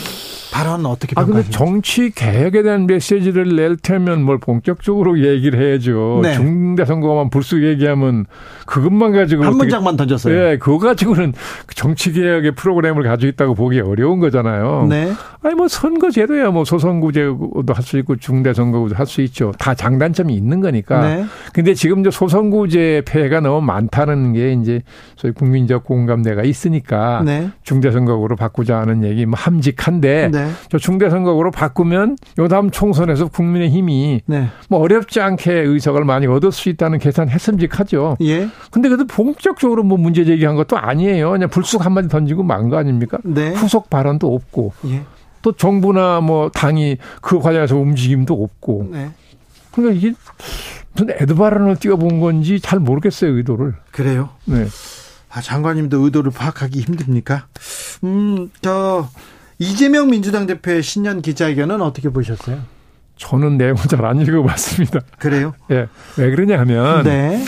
발언 0.52 0.84
어떻게 0.84 1.12
아, 1.16 1.24
근데 1.24 1.42
평가하십니까? 1.44 1.58
정치 1.58 2.10
개혁에 2.10 2.62
대한 2.62 2.86
메시지를 2.86 3.54
낼 3.54 3.76
테면 3.76 4.24
뭘 4.24 4.38
본격적으로 4.38 5.20
얘기를 5.20 5.60
해야죠. 5.60 6.20
네. 6.24 6.34
중대 6.34 6.84
선거만 6.84 7.30
불쑥 7.30 7.62
얘기하면 7.62 8.26
그것만 8.66 9.12
가지고 9.12 9.42
한 9.42 9.50
어떻게- 9.50 9.64
문장만 9.64 9.96
던졌어요. 9.96 10.34
예, 10.34 10.58
그거 10.58 10.78
가지고는 10.78 11.34
정치 11.74 12.12
개혁의 12.12 12.52
프로그램을 12.56 13.04
가지고 13.04 13.28
있다고 13.30 13.54
보기 13.54 13.80
어려운 13.80 14.18
거잖아요. 14.18 14.86
네. 14.88 15.12
아니 15.42 15.54
뭐 15.54 15.68
선거 15.68 16.10
제도야 16.10 16.50
뭐 16.50 16.64
소선구제도 16.64 17.64
할 17.72 17.82
수 17.84 17.96
있고 17.98 18.16
중대 18.16 18.52
선거구도 18.52 18.94
할 18.96 19.06
수 19.06 19.22
있죠. 19.22 19.52
다 19.58 19.74
장단점이 19.74 20.34
있는 20.34 20.60
거니까. 20.60 21.00
네. 21.00 21.24
근데 21.52 21.74
지금 21.74 22.00
이제 22.00 22.10
소선구제 22.10 23.02
폐해가 23.06 23.40
너무 23.40 23.64
많다는 23.64 24.32
게 24.32 24.52
이제 24.52 24.82
소위 25.16 25.32
국민적 25.32 25.84
공감대가 25.84 26.42
있으니까 26.42 27.22
네. 27.24 27.50
중대 27.62 27.90
선거구로 27.92 28.34
바꾸자 28.36 28.78
하는 28.78 29.04
얘기 29.04 29.26
뭐 29.26 29.38
함직한데 29.40 30.28
네. 30.32 30.50
저 30.70 30.78
중대선거구로 30.78 31.50
바꾸면 31.50 32.16
요 32.38 32.48
다음 32.48 32.70
총선에서 32.70 33.28
국민의힘이 33.28 34.22
네. 34.26 34.48
뭐 34.68 34.80
어렵지 34.80 35.20
않게 35.20 35.52
의석을 35.52 36.04
많이 36.04 36.26
얻을 36.26 36.52
수 36.52 36.68
있다는 36.68 36.98
계산 36.98 37.28
했음직하죠. 37.28 38.16
예. 38.20 38.48
근데 38.70 38.88
그래도 38.88 39.06
본격적으로 39.06 39.82
뭐 39.82 39.98
문제 39.98 40.24
제기한 40.24 40.56
것도 40.56 40.76
아니에요. 40.78 41.30
그냥 41.30 41.48
불쑥 41.48 41.84
한마디 41.84 42.08
던지고 42.08 42.42
만 42.42 42.68
거 42.70 42.76
아닙니까? 42.76 43.18
네. 43.24 43.50
후속 43.52 43.90
발언도 43.90 44.32
없고 44.34 44.72
예. 44.86 45.02
또 45.42 45.52
정부나 45.52 46.20
뭐 46.20 46.50
당이 46.50 46.98
그 47.22 47.38
관련해서 47.40 47.76
움직임도 47.76 48.34
없고 48.34 48.88
네. 48.92 49.10
그러니까 49.72 49.96
이게 49.98 50.14
무슨 50.94 51.36
발언을 51.36 51.76
띄워본 51.76 52.20
건지 52.20 52.60
잘 52.60 52.78
모르겠어요 52.78 53.34
의도를. 53.36 53.74
그래요. 53.90 54.28
네. 54.44 54.66
아, 55.32 55.40
장관님도 55.40 55.98
의도를 56.04 56.32
파악하기 56.32 56.80
힘듭니까? 56.80 57.46
음, 58.04 58.50
저 58.62 59.08
이재명 59.58 60.10
민주당 60.10 60.46
대표의 60.46 60.82
신년 60.82 61.22
기자회견은 61.22 61.80
어떻게 61.82 62.08
보셨어요? 62.08 62.60
저는 63.16 63.58
내용을 63.58 63.76
잘 63.88 64.04
안 64.04 64.20
읽어봤습니다. 64.20 65.00
그래요? 65.18 65.52
예. 65.70 65.86
왜 66.16 66.30
그러냐면 66.30 67.04
네. 67.04 67.44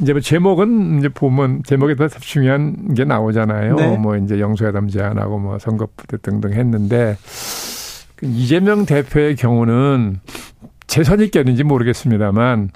이제 0.00 0.12
뭐 0.12 0.20
제목은 0.20 0.98
이제 0.98 1.08
보면 1.08 1.62
제목에 1.64 1.94
더 1.94 2.08
중요한 2.08 2.94
게 2.94 3.04
나오잖아요. 3.04 3.76
네. 3.76 3.96
뭐 3.96 4.16
이제 4.16 4.40
영수회담 4.40 4.88
제안하고 4.88 5.38
뭐 5.38 5.58
선거부대 5.58 6.16
등등 6.22 6.52
했는데 6.54 7.16
그 8.16 8.26
이재명 8.26 8.84
대표의 8.86 9.36
경우는 9.36 10.20
제 10.86 11.04
선입견인지 11.04 11.64
모르겠습니다만 11.64 12.70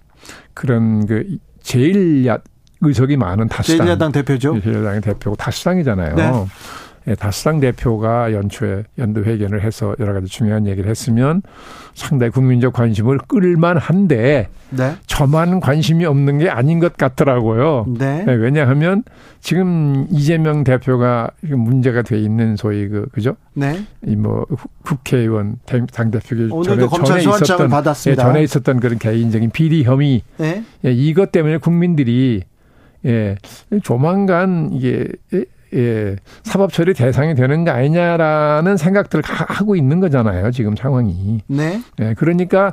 그런 0.54 1.06
그 1.06 1.38
제일 1.62 2.26
야 2.26 2.38
의석이 2.80 3.16
많은 3.16 3.49
다수당 3.49 3.87
제1야당 3.87 4.12
대표죠. 4.12 4.54
제1야당의 4.54 5.02
대표고 5.02 5.37
다수당이잖아요. 5.37 6.14
네. 6.14 6.32
예, 7.08 7.14
다수당 7.14 7.60
대표가 7.60 8.32
연초에 8.32 8.84
연도 8.99 9.25
회견을 9.25 9.62
해서 9.62 9.96
여러 10.00 10.12
가지 10.12 10.26
중요한 10.26 10.66
얘기를 10.66 10.90
했으면 10.90 11.40
상당히 11.94 12.30
국민적 12.30 12.75
관심을 12.75 13.18
끌만 13.26 13.78
한데 13.78 14.49
네. 14.69 14.95
저만 15.06 15.60
관심이 15.60 16.04
없는 16.04 16.38
게 16.38 16.50
아닌 16.50 16.78
것 16.78 16.99
같더라고요. 16.99 17.86
네. 17.99 18.25
네, 18.25 18.34
왜냐하면 18.34 19.02
지금 19.40 20.06
이재명 20.10 20.62
대표가 20.62 21.30
문제가 21.43 22.02
돼 22.02 22.19
있는 22.19 22.56
소위 22.56 22.86
그 22.88 23.06
그죠? 23.12 23.34
네. 23.54 23.82
이뭐 24.06 24.47
국회의원 24.82 25.56
당 25.64 26.10
대표기 26.10 26.49
오늘도 26.50 26.88
검찰 26.88 27.23
소환장을 27.23 27.69
받았습니다. 27.69 28.23
예, 28.23 28.26
전에 28.26 28.43
있었던 28.43 28.78
그런 28.78 28.99
개인적인 28.99 29.50
비리 29.50 29.84
혐의 29.84 30.21
네. 30.36 30.62
예, 30.84 30.93
이것 30.93 31.32
때문에 31.32 31.56
국민들이 31.56 32.43
예, 33.06 33.36
조만간 33.82 34.71
이게 34.73 35.06
예, 35.32 35.45
예, 35.75 36.17
사법 36.43 36.73
처리 36.73 36.95
대상이 36.95 37.34
되는 37.34 37.65
거 37.65 37.71
아니냐라는 37.71 38.76
생각들을 38.76 39.23
가- 39.23 39.47
하고 39.49 39.76
있는 39.76 40.00
거잖아요. 40.00 40.50
지금 40.50 40.75
상황이. 40.76 41.43
네. 41.47 41.80
예, 42.00 42.15
그러니까 42.19 42.73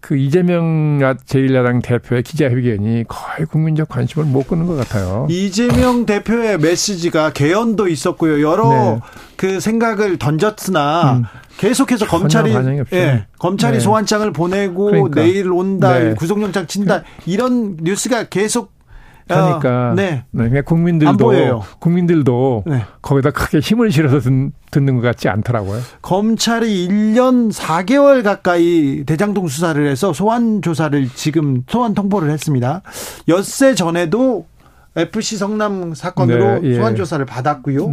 그 0.00 0.16
이재명 0.16 0.98
제1야당 1.26 1.82
대표의 1.82 2.22
기자회견이 2.22 3.04
거의 3.06 3.46
국민적 3.46 3.90
관심을 3.90 4.24
못 4.26 4.48
끄는 4.48 4.66
것 4.66 4.74
같아요. 4.76 5.26
이재명 5.28 6.06
대표의 6.06 6.58
메시지가 6.58 7.32
개헌도 7.34 7.86
있었고요. 7.88 8.40
여러 8.40 8.70
네. 8.70 9.00
그 9.36 9.60
생각을 9.60 10.16
던졌으나 10.18 11.12
음. 11.18 11.24
계속해서 11.58 12.06
검찰이. 12.06 12.54
예, 12.94 13.26
검찰이 13.38 13.74
네. 13.76 13.80
소환장을 13.80 14.32
보내고 14.32 14.86
그러니까. 14.86 15.20
내일 15.20 15.52
온다, 15.52 15.98
네. 15.98 16.14
구속영장 16.14 16.66
친다 16.66 17.02
이런 17.26 17.76
뉴스가 17.82 18.24
계속 18.30 18.72
어, 19.34 19.58
그러니까 19.58 19.94
네. 19.96 20.24
네, 20.30 20.44
안 20.44 20.64
국민들도. 20.64 21.62
국민들도 21.78 22.64
네. 22.66 22.84
거기다 23.02 23.30
크게 23.30 23.58
힘을 23.60 23.90
실어서 23.90 24.20
듣, 24.20 24.52
듣는 24.70 24.96
것 24.96 25.02
같지 25.02 25.28
않더라고요. 25.28 25.80
검찰이 26.02 26.88
1년 26.88 27.52
4개월 27.52 28.22
가까이 28.22 29.04
대장동 29.04 29.48
수사를 29.48 29.86
해서 29.86 30.12
소환 30.12 30.62
조사를 30.62 31.08
지금 31.14 31.62
소환 31.68 31.94
통보를 31.94 32.30
했습니다. 32.30 32.82
엿새 33.28 33.74
전에도 33.74 34.46
FC 34.96 35.36
성남 35.36 35.94
사건으로 35.94 36.60
네, 36.60 36.70
예. 36.70 36.74
소환 36.74 36.96
조사를 36.96 37.24
받았고요. 37.24 37.90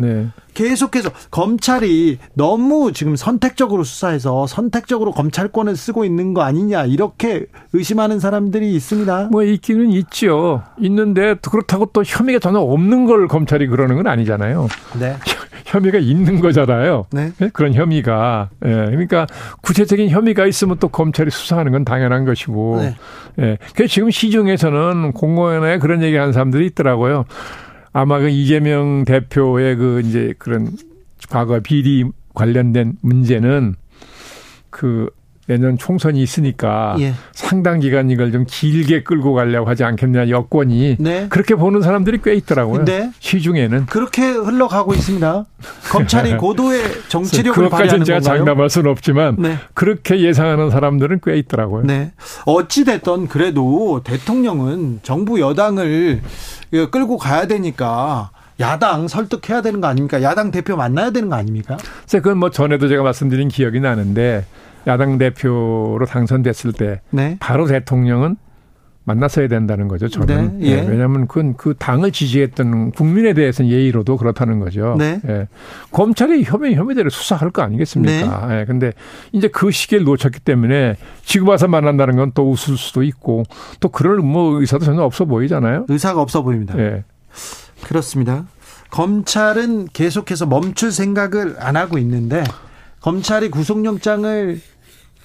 네. 0.58 0.70
계속해서 0.70 1.12
검찰이 1.30 2.18
너무 2.34 2.92
지금 2.92 3.16
선택적으로 3.16 3.84
수사해서 3.84 4.48
선택적으로 4.48 5.12
검찰권을 5.12 5.76
쓰고 5.76 6.04
있는 6.04 6.34
거 6.34 6.42
아니냐 6.42 6.86
이렇게 6.86 7.46
의심하는 7.74 8.20
사람들이 8.20 8.74
있습니다. 8.74 9.30
뭐 9.32 9.44
있기는 9.44 9.92
있죠. 9.92 10.64
있는데 10.80 11.36
그렇다고 11.36 11.88
또 11.94 12.04
혐의가 12.04 12.40
전혀 12.40 12.60
없는 12.60 13.06
걸 13.06 13.28
검찰이 13.28 13.68
그러는 13.68 13.96
건 13.98 14.08
아니잖아요. 14.08 14.68
네. 15.00 15.16
혐의가 15.66 15.98
있는 15.98 16.40
거잖아요. 16.40 17.06
네. 17.12 17.32
예? 17.42 17.50
그런 17.52 17.74
혐의가. 17.74 18.50
예. 18.66 18.70
그러니까 18.70 19.28
구체적인 19.62 20.10
혐의가 20.10 20.46
있으면 20.46 20.78
또 20.80 20.88
검찰이 20.88 21.30
수사하는 21.30 21.74
건 21.74 21.84
당연한 21.84 22.24
것이고. 22.26 22.80
네. 22.82 22.96
예. 23.40 23.58
그래서 23.76 23.94
지금 23.94 24.10
시중에서는 24.10 25.12
공무원에 25.12 25.78
그런 25.80 26.02
얘기 26.04 26.16
하는 26.16 26.32
사람들이 26.32 26.68
있더라고요. 26.68 27.26
아마 28.00 28.20
그 28.20 28.30
이재명 28.30 29.06
대표의 29.06 29.76
그 29.76 30.02
이제 30.02 30.36
그런 30.38 30.70
과거 31.32 31.60
비리 31.60 32.06
관련된 32.36 32.94
문제는 33.02 33.74
그 34.70 35.10
내년 35.48 35.78
총선이 35.78 36.22
있으니까 36.22 36.98
예. 37.00 37.14
상당 37.32 37.80
기간 37.80 38.10
이걸 38.10 38.34
좀 38.34 38.46
길게 38.46 39.04
끌고 39.04 39.34
가려고 39.34 39.70
하지 39.70 39.86
않겠냐 39.86 40.30
여권이 40.30 40.98
네. 41.00 41.28
그렇게 41.30 41.56
보는 41.56 41.82
사람들이 41.82 42.20
꽤 42.22 42.34
있더라고요. 42.36 42.84
네. 42.84 43.12
시중에는 43.20 43.86
그렇게 43.86 44.30
흘러가고 44.30 44.94
있습니다. 44.94 45.46
검찰이 45.90 46.36
고도의 46.38 46.84
정치력을 47.08 47.70
발휘하는 47.70 48.04
제가 48.04 48.20
건가요? 48.20 48.38
장담할 48.40 48.70
수는 48.70 48.92
없지만 48.92 49.38
네. 49.40 49.58
그렇게 49.74 50.20
예상하는 50.20 50.70
사람들은 50.70 51.22
꽤 51.24 51.38
있더라고요. 51.38 51.84
네. 51.86 52.12
어찌됐든 52.46 53.30
그래도 53.30 54.02
대통령은 54.04 55.00
정부 55.04 55.40
여당을 55.40 56.22
끌고 56.92 57.18
가야 57.18 57.48
되니까 57.48 58.32
야당 58.60 59.08
설득해야 59.08 59.62
되는 59.62 59.80
거 59.80 59.88
아닙니까? 59.88 60.22
야당 60.24 60.52
대표 60.52 60.76
만나야 60.76 61.12
되는 61.12 61.30
거 61.30 61.36
아닙니까? 61.36 61.78
그건 62.10 62.38
뭐 62.38 62.50
전에도 62.50 62.90
제가 62.90 63.04
말씀드린 63.04 63.48
기억이 63.48 63.80
나는데 63.80 64.46
야당 64.88 65.18
대표로 65.18 66.06
당선됐을 66.08 66.74
때 66.74 67.02
네. 67.12 67.38
바로 67.40 67.68
대통령은 67.68 68.38
만났어야 69.04 69.48
된다는 69.48 69.88
거죠. 69.88 70.10
저는. 70.10 70.60
네, 70.60 70.68
예. 70.68 70.82
왜냐하면 70.82 71.28
그건 71.28 71.56
그 71.56 71.74
당을 71.80 72.12
지지했던 72.12 72.92
국민에 72.92 73.34
대해서는 73.34 73.72
예의로도 73.72 74.18
그렇다는 74.18 74.60
거죠. 74.60 74.96
네. 75.00 75.22
예. 75.30 75.48
검찰이 75.92 76.44
혐의 76.44 76.76
혐의대로 76.76 77.10
수사할 77.10 77.52
거 77.52 77.62
아니겠습니까? 77.62 78.48
네. 78.48 78.60
예. 78.60 78.66
근데 78.66 78.92
이제 79.32 79.48
그 79.48 79.72
시기를 79.72 80.04
놓쳤기 80.04 80.42
때문에 80.42 80.98
지금 81.24 81.48
와서 81.48 81.70
만난다는 81.70 82.18
건 82.18 82.32
또 82.36 82.52
웃을 82.52 82.76
수도 82.76 83.02
있고 83.04 83.44
또 83.80 83.88
그럴 83.88 84.18
뭐 84.18 84.60
의사도 84.60 84.84
전혀 84.84 85.02
없어 85.04 85.24
보이잖아요. 85.24 85.86
의사가 85.88 86.22
없어 86.22 86.42
보입니다. 86.42 86.78
예. 86.78 87.06
그렇습니다. 87.86 88.46
검찰은 88.92 89.88
계속해서 89.94 90.46
멈출 90.48 90.92
생각을 90.92 91.56
안 91.60 91.78
하고 91.78 91.98
있는데 91.98 92.44
검찰이 93.00 93.50
구속영장을 93.52 94.60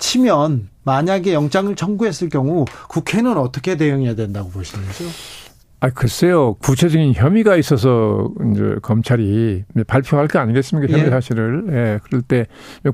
치면 0.02 0.68
만약에 0.82 1.32
영장을 1.32 1.72
청구했을 1.76 2.28
경우 2.28 2.64
국회는 2.88 3.38
어떻게 3.38 3.76
대응해야 3.76 4.16
된다고 4.16 4.50
보시는지요? 4.50 5.08
아, 5.78 5.90
글쎄요. 5.90 6.54
구체적인 6.54 7.14
혐의가 7.14 7.56
있어서 7.56 8.28
이제 8.50 8.76
검찰이 8.82 9.64
발표할 9.86 10.26
거 10.26 10.40
아니겠습니까? 10.40 10.92
혐의 10.92 11.06
예. 11.06 11.10
사실을. 11.10 11.66
예. 11.70 12.00
그럴 12.02 12.22
때 12.22 12.46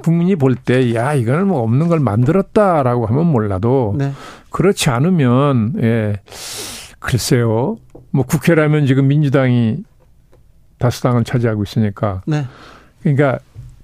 국민이 0.02 0.36
볼 0.36 0.54
때, 0.54 0.94
야, 0.94 1.14
이거는 1.14 1.48
뭐 1.48 1.62
없는 1.62 1.88
걸 1.88 1.98
만들었다라고 2.00 3.06
하면 3.06 3.26
몰라도 3.26 3.94
네. 3.98 4.12
그렇지 4.50 4.90
않으면, 4.90 5.74
예. 5.80 6.20
글쎄요. 6.98 7.78
뭐 8.10 8.24
국회라면 8.24 8.86
지금 8.86 9.08
민주당이 9.08 9.78
다수당을 10.78 11.24
차지하고 11.24 11.62
있으니까. 11.62 12.22
네. 12.26 12.46
그러니까 13.00 13.38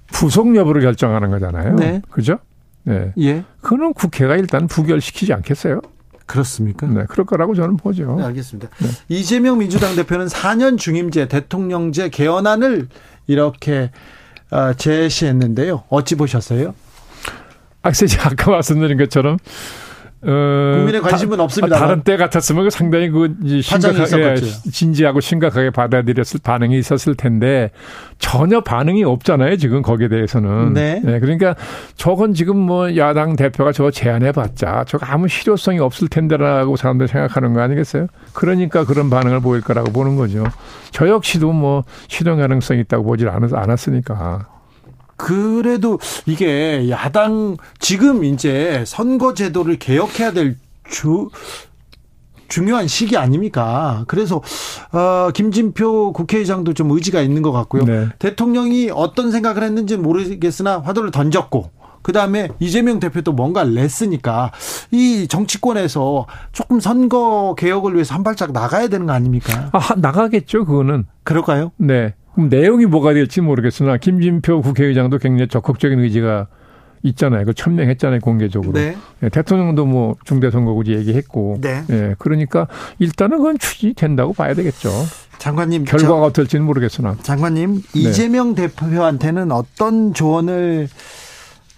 부속 0.07 0.55
여부를 0.55 0.81
결정하는 0.81 1.31
거잖아요. 1.31 1.75
네. 1.75 2.01
그죠? 2.09 2.37
네. 2.85 3.13
예. 3.19 3.43
그거는 3.61 3.93
국회가 3.93 4.35
일단 4.35 4.67
부결시키지 4.67 5.33
않겠어요? 5.33 5.81
그렇습니까? 6.25 6.87
네. 6.87 7.03
그럴 7.09 7.25
거라고 7.25 7.53
저는 7.53 7.77
보죠. 7.77 8.15
네, 8.17 8.23
알겠습니다. 8.23 8.69
이재명 9.09 9.59
민주당 9.59 9.95
대표는 9.95 10.27
4년 10.27 10.77
중임제 10.77 11.27
대통령제 11.27 12.09
개헌안을 12.09 12.87
이렇게 13.27 13.91
어, 14.51 14.73
제시했는데요. 14.73 15.83
어찌 15.89 16.15
보셨어요? 16.15 16.73
아, 17.81 17.91
글쎄, 17.91 18.07
아까 18.23 18.51
말씀드린 18.51 18.97
것처럼 18.97 19.37
어, 20.25 20.75
국민의 20.77 21.01
관심은 21.01 21.39
없습니다만. 21.39 21.87
다른 21.87 22.03
때 22.03 22.17
같았으면 22.17 22.69
상당히 22.69 23.09
그 23.09 23.35
심각하게 23.61 24.03
있었겠죠. 24.03 24.71
진지하고 24.71 25.19
심각하게 25.19 25.69
받아들였을 25.69 26.39
반응이 26.43 26.77
있었을 26.79 27.15
텐데 27.15 27.71
전혀 28.17 28.61
반응이 28.61 29.03
없잖아요. 29.03 29.57
지금 29.57 29.81
거기에 29.81 30.07
대해서는. 30.07 30.73
네. 30.73 31.01
그러니까 31.03 31.55
저건 31.95 32.33
지금 32.33 32.57
뭐 32.57 32.95
야당 32.97 33.35
대표가 33.35 33.71
저거 33.71 33.91
제안해봤자 33.91 34.85
저거 34.87 35.05
아무 35.05 35.27
실효성이 35.27 35.79
없을 35.79 36.07
텐데라고 36.07 36.75
사람들이 36.75 37.07
생각하는 37.07 37.53
거 37.53 37.61
아니겠어요? 37.61 38.07
그러니까 38.33 38.85
그런 38.85 39.09
반응을 39.09 39.41
보일 39.41 39.61
거라고 39.61 39.91
보는 39.91 40.15
거죠. 40.15 40.43
저 40.91 41.07
역시도 41.07 41.51
뭐 41.51 41.83
실현 42.07 42.39
가능성이 42.39 42.81
있다고 42.81 43.03
보질 43.03 43.29
않았, 43.29 43.53
않았으니까. 43.53 44.47
그래도 45.15 45.99
이게 46.25 46.89
야당 46.89 47.57
지금 47.79 48.23
이제 48.23 48.83
선거 48.85 49.33
제도를 49.33 49.77
개혁해야 49.79 50.31
될 50.33 50.57
주, 50.89 51.29
중요한 52.47 52.87
시기 52.87 53.17
아닙니까? 53.17 54.03
그래서 54.07 54.41
어, 54.91 55.31
김진표 55.33 56.13
국회의장도 56.13 56.73
좀 56.73 56.91
의지가 56.91 57.21
있는 57.21 57.41
것 57.41 57.51
같고요. 57.51 57.83
네. 57.85 58.07
대통령이 58.19 58.91
어떤 58.93 59.31
생각을 59.31 59.63
했는지 59.63 59.97
모르겠으나 59.97 60.79
화두를 60.79 61.11
던졌고 61.11 61.71
그 62.03 62.11
다음에 62.11 62.49
이재명 62.59 62.99
대표도 62.99 63.31
뭔가를 63.33 63.73
냈으니까 63.73 64.51
이 64.91 65.27
정치권에서 65.27 66.27
조금 66.51 66.79
선거 66.79 67.55
개혁을 67.57 67.95
위해서 67.95 68.13
한 68.13 68.23
발짝 68.23 68.51
나가야 68.51 68.89
되는 68.89 69.07
거 69.07 69.13
아닙니까? 69.13 69.69
아, 69.73 69.79
하- 69.79 69.95
나가겠죠, 69.95 70.65
그거는. 70.65 71.05
그럴까요? 71.23 71.71
네. 71.77 72.13
그럼 72.35 72.49
내용이 72.49 72.85
뭐가 72.85 73.13
될지 73.13 73.41
모르겠으나 73.41 73.97
김진표 73.97 74.61
국회의장도 74.61 75.17
굉장히 75.19 75.47
적극적인 75.47 75.99
의지가 75.99 76.47
있잖아요. 77.03 77.45
그 77.45 77.53
천명했잖아요, 77.53 78.19
공개적으로. 78.19 78.73
네. 78.73 78.95
예, 79.23 79.29
대통령도 79.29 79.85
뭐 79.85 80.15
중대선거구제 80.25 80.91
얘기했고. 80.93 81.59
네. 81.61 81.83
예, 81.91 82.15
그러니까 82.17 82.67
일단은 82.99 83.37
그건 83.37 83.57
추진이 83.59 83.93
된다고 83.93 84.33
봐야 84.33 84.53
되겠죠. 84.53 84.89
장관님. 85.37 85.85
저- 85.85 85.97
결과가 85.97 86.23
어떨지는 86.23 86.65
모르겠으나. 86.65 87.15
장관님 87.21 87.81
이재명 87.93 88.55
대표한테는 88.55 89.51
어떤 89.51 90.13
조언을 90.13 90.87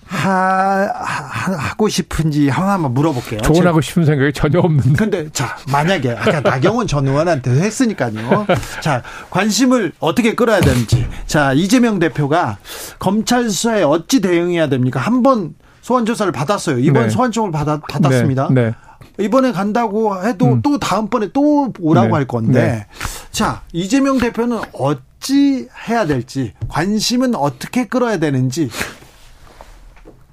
하, 0.07 0.89
하, 0.93 1.51
하 1.53 1.77
고 1.77 1.87
싶은지 1.89 2.49
하나만 2.49 2.93
물어볼게요. 2.93 3.41
조언하고 3.41 3.81
싶은 3.81 4.05
생각이 4.05 4.33
전혀 4.33 4.59
없는데. 4.59 4.93
근데 4.97 5.29
자 5.31 5.57
만약에 5.71 6.11
아까 6.11 6.39
나경원 6.41 6.87
전 6.87 7.07
의원한테 7.07 7.51
했으니까요. 7.51 8.47
자 8.81 9.03
관심을 9.29 9.91
어떻게 9.99 10.33
끌어야 10.33 10.59
되는지. 10.59 11.07
자 11.27 11.53
이재명 11.53 11.99
대표가 11.99 12.57
검찰 12.99 13.49
수사에 13.49 13.83
어찌 13.83 14.21
대응해야 14.21 14.69
됩니까? 14.69 14.99
한 14.99 15.21
번 15.21 15.55
소환 15.81 16.05
조사를 16.05 16.31
받았어요. 16.31 16.79
이번 16.79 17.03
네. 17.03 17.09
소환청을 17.09 17.51
받았, 17.51 17.79
받았습니다. 17.89 18.49
네. 18.51 18.65
네. 18.65 19.23
이번에 19.23 19.51
간다고 19.51 20.21
해도 20.25 20.45
음. 20.53 20.61
또 20.61 20.77
다음번에 20.79 21.29
또 21.33 21.71
오라고 21.79 22.07
네. 22.07 22.13
할 22.13 22.25
건데. 22.25 22.61
네. 22.61 22.87
자, 23.31 23.61
이재명 23.71 24.17
대표는 24.17 24.59
어찌 24.73 25.67
해야 25.87 26.05
될지, 26.05 26.53
관심은 26.67 27.35
어떻게 27.35 27.85
끌어야 27.87 28.17
되는지. 28.17 28.69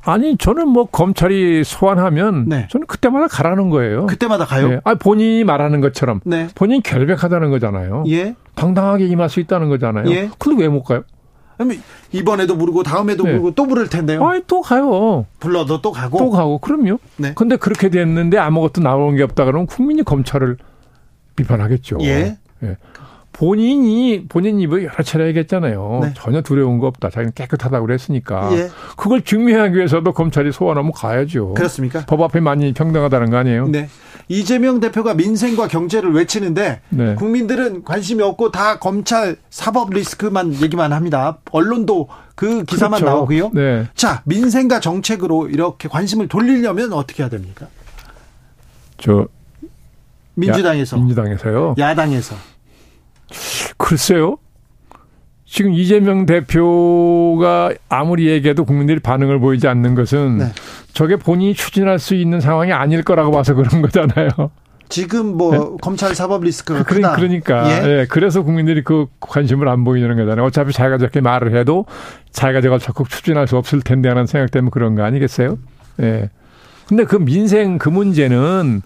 아니, 0.06 0.36
저는 0.36 0.68
뭐 0.68 0.84
검찰이 0.86 1.64
소환하면 1.64 2.46
네. 2.48 2.68
저는 2.70 2.86
그때마다 2.86 3.26
가라는 3.26 3.70
거예요. 3.70 4.06
그때마다 4.06 4.44
가요? 4.44 4.68
네. 4.68 4.80
아, 4.84 4.94
본인이 4.94 5.44
말하는 5.44 5.80
것처럼 5.80 6.20
네. 6.24 6.48
본인이 6.54 6.82
결백하다는 6.82 7.50
거잖아요. 7.50 8.04
예. 8.08 8.34
당당하게 8.54 9.06
임할 9.06 9.28
수 9.30 9.40
있다는 9.40 9.68
거잖아요. 9.68 10.10
예. 10.10 10.30
근데 10.38 10.62
왜 10.62 10.68
못 10.68 10.82
가요? 10.82 11.02
그러면 11.56 11.80
이번에도 12.12 12.58
부르고 12.58 12.82
다음에도 12.82 13.22
네. 13.24 13.30
부르고 13.30 13.52
또 13.52 13.66
부를 13.66 13.88
텐데요. 13.88 14.26
아니, 14.26 14.42
또 14.46 14.60
가요. 14.60 15.24
불러도 15.40 15.80
또 15.82 15.92
가고. 15.92 16.18
또 16.18 16.30
가고. 16.30 16.58
그럼요. 16.58 16.98
네. 17.16 17.32
근데 17.34 17.56
그렇게 17.56 17.88
됐는데 17.90 18.38
아무것도 18.38 18.80
나오는 18.82 19.16
게 19.16 19.22
없다 19.22 19.44
그러면 19.44 19.66
국민이 19.66 20.02
검찰을 20.02 20.56
비판하겠죠. 21.36 21.98
예. 22.02 22.36
예. 22.62 22.76
본인이 23.34 24.26
본인 24.28 24.60
입을 24.60 24.84
여러 24.84 25.02
차례 25.02 25.26
얘기했잖아요. 25.26 25.98
네. 26.02 26.12
전혀 26.14 26.40
두려운 26.40 26.78
거 26.78 26.86
없다. 26.86 27.10
자기는 27.10 27.32
깨끗하다고 27.34 27.84
그랬으니까. 27.84 28.48
예. 28.52 28.70
그걸 28.96 29.22
증명하기 29.22 29.76
위해서도 29.76 30.12
검찰이 30.12 30.52
소환하면 30.52 30.92
가야죠. 30.92 31.54
그렇습니까? 31.54 32.06
법 32.06 32.22
앞에 32.22 32.38
만인이 32.38 32.74
평등하다는 32.74 33.30
거 33.30 33.36
아니에요? 33.36 33.66
네. 33.66 33.88
이재명 34.28 34.78
대표가 34.78 35.14
민생과 35.14 35.66
경제를 35.66 36.12
외치는데 36.12 36.80
네. 36.90 37.14
국민들은 37.16 37.82
관심이 37.82 38.22
없고 38.22 38.52
다 38.52 38.78
검찰 38.78 39.36
사법 39.50 39.90
리스크만 39.92 40.54
얘기만 40.62 40.92
합니다. 40.92 41.38
언론도 41.50 42.08
그 42.36 42.62
기사만 42.64 43.00
그렇죠. 43.00 43.16
나오고요. 43.16 43.50
네. 43.52 43.86
자, 43.96 44.22
민생과 44.26 44.78
정책으로 44.78 45.48
이렇게 45.48 45.88
관심을 45.88 46.28
돌리려면 46.28 46.92
어떻게 46.92 47.24
해야 47.24 47.28
됩니까? 47.28 47.66
저 48.96 49.26
민주당에서, 50.34 50.96
야, 50.96 51.00
민주당에서요. 51.00 51.74
야당에서. 51.78 52.36
글쎄요. 53.76 54.36
지금 55.46 55.72
이재명 55.72 56.26
대표가 56.26 57.72
아무리 57.88 58.26
얘기해도 58.28 58.64
국민들이 58.64 58.98
반응을 58.98 59.38
보이지 59.38 59.68
않는 59.68 59.94
것은 59.94 60.38
네. 60.38 60.52
저게 60.92 61.16
본인이 61.16 61.54
추진할 61.54 61.98
수 61.98 62.14
있는 62.14 62.40
상황이 62.40 62.72
아닐 62.72 63.02
거라고 63.04 63.30
봐서 63.30 63.54
그런 63.54 63.82
거잖아요. 63.82 64.28
지금 64.88 65.36
뭐 65.36 65.76
검찰 65.76 66.14
사법 66.14 66.42
리스크가 66.44 66.80
네. 66.80 66.84
그러- 66.84 66.96
크다. 66.96 67.16
그러니까 67.16 67.70
예. 67.70 67.88
예, 68.00 68.06
그래서 68.08 68.42
국민들이 68.42 68.82
그 68.82 69.06
관심을 69.20 69.68
안 69.68 69.84
보이는 69.84 70.08
거잖아요. 70.16 70.44
어차피 70.44 70.72
자기가 70.72 70.98
저렇게 70.98 71.20
말을 71.20 71.56
해도 71.56 71.86
자기가 72.32 72.60
저걸 72.60 72.78
적극 72.80 73.08
추진할 73.08 73.46
수 73.46 73.56
없을 73.56 73.80
텐데 73.80 74.08
하는 74.08 74.26
생각 74.26 74.50
때문에 74.50 74.70
그런 74.72 74.94
거 74.94 75.02
아니겠어요? 75.04 75.58
예. 76.02 76.30
근데 76.88 77.04
그 77.04 77.16
민생 77.16 77.78
그 77.78 77.88
문제는 77.88 78.82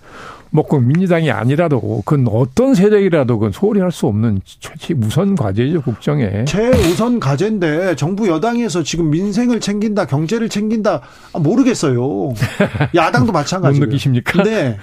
뭐꼭 0.51 0.83
민주당이 0.85 1.31
아니라도 1.31 2.03
그건 2.05 2.27
어떤 2.33 2.75
세력이라도 2.75 3.39
그건 3.39 3.53
소홀히 3.53 3.81
할 3.81 3.91
수 3.93 4.07
없는 4.07 4.41
최 4.45 4.95
우선 4.95 5.35
과제죠 5.35 5.83
국정에. 5.83 6.45
최우선 6.47 7.21
과제인데 7.21 7.97
정부 7.97 8.29
여당에서 8.29 8.83
지금 8.83 9.11
민생을 9.11 9.61
챙긴다, 9.61 10.07
경제를 10.07 10.49
챙긴다 10.49 11.03
아, 11.33 11.39
모르겠어요. 11.39 12.33
야당도 12.95 13.33
마찬가지고요. 13.33 13.87
못 13.87 13.91
느끼십니까? 13.91 14.43
네. 14.43 14.77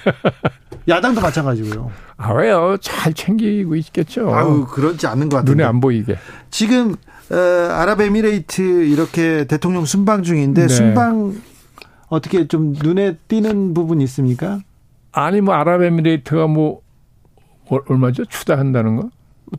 야당도 0.88 1.22
마찬가지고요. 1.22 1.92
아 2.18 2.34
왜요? 2.34 2.78
잘 2.82 3.14
챙기고 3.14 3.76
있겠죠. 3.76 4.34
아우 4.34 4.66
그렇지 4.66 5.08
않는 5.08 5.30
것 5.30 5.38
같은데. 5.38 5.52
눈에 5.52 5.64
안 5.64 5.80
보이게. 5.80 6.16
지금 6.52 6.96
어, 7.32 7.36
아랍에미레이트 7.72 8.62
이렇게 8.86 9.46
대통령 9.46 9.86
순방 9.86 10.24
중인데 10.24 10.62
네. 10.64 10.68
순방 10.68 11.34
어떻게 12.08 12.48
좀 12.48 12.74
눈에 12.74 13.16
띄는 13.28 13.74
부분 13.74 14.00
있습니까? 14.02 14.60
아니 15.16 15.42
뭐 15.42 15.54
아랍에미레이트가 15.56 16.48
뭐 16.48 16.82
얼- 17.70 17.82
얼마죠? 17.88 18.26
추다한다는 18.26 18.98
거? 18.98 19.10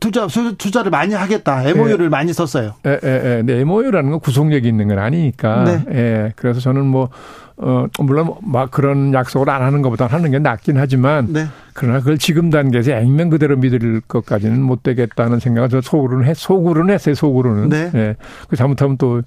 투자 0.01 0.27
수- 0.29 0.57
투자를 0.57 0.91
많이 0.91 1.15
하겠다. 1.15 1.63
MOU를 1.69 2.11
많이 2.11 2.33
썼어요. 2.33 2.75
예, 2.87 2.99
예, 3.03 3.09
예. 3.25 3.37
근데 3.39 3.61
MOU라는 3.61 4.11
건 4.11 4.21
구속력이 4.21 4.67
있는 4.69 4.89
건 4.89 4.99
아니니까. 4.99 5.65
네. 5.65 5.85
예. 5.93 6.33
그래서 6.37 6.59
저는 6.61 6.85
뭐, 6.85 7.09
어, 7.57 7.87
물론 8.01 8.35
막 8.43 8.71
그런 8.73 9.15
약속을 9.15 9.49
안 9.49 9.63
하는 9.63 9.83
것보다 9.83 10.07
하는 10.07 10.31
게 10.33 10.39
낫긴 10.41 10.77
하지만. 10.77 11.33
네. 11.33 11.47
그러나 11.73 12.01
그걸 12.01 12.19
지금 12.19 12.51
단계에서 12.51 12.93
액면 12.93 13.31
그대로 13.31 13.57
믿을 13.57 14.01
것까지는 14.09 14.61
못 14.61 14.83
되겠다는 14.83 15.39
생각을 15.39 15.69
저 15.69 15.81
속으로는 15.81 16.27
했, 16.27 16.37
속으로는 16.37 16.93
했어요, 16.93 17.15
속으로는. 17.15 17.69
네. 17.69 17.91
예. 17.95 18.17
그 18.49 18.57
잘못하면 18.57 18.97
또 18.99 19.23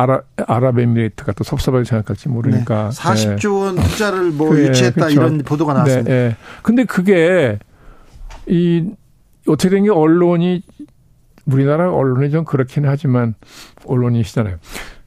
아라, 0.00 0.20
아랍에미레이트가 0.46 1.32
또 1.32 1.42
섭섭하게 1.42 1.84
생각할지 1.84 2.28
모르니까. 2.28 2.90
네. 2.90 2.96
40조 2.96 3.60
원 3.62 3.74
투자를 3.76 4.30
뭐 4.30 4.50
그래, 4.50 4.68
유치했다 4.68 4.94
그렇죠. 5.06 5.12
이런 5.20 5.38
보도가 5.38 5.72
나왔습니다. 5.72 6.08
네, 6.08 6.16
예. 6.16 6.36
근데 6.62 6.84
그게 6.84 7.58
이 8.46 8.90
어떻게 9.48 9.70
된 9.70 9.82
게 9.82 9.90
언론이 9.90 10.62
우리나라 11.46 11.92
언론이 11.92 12.30
좀 12.30 12.44
그렇긴 12.44 12.86
하지만 12.86 13.34
언론이시잖아요. 13.86 14.56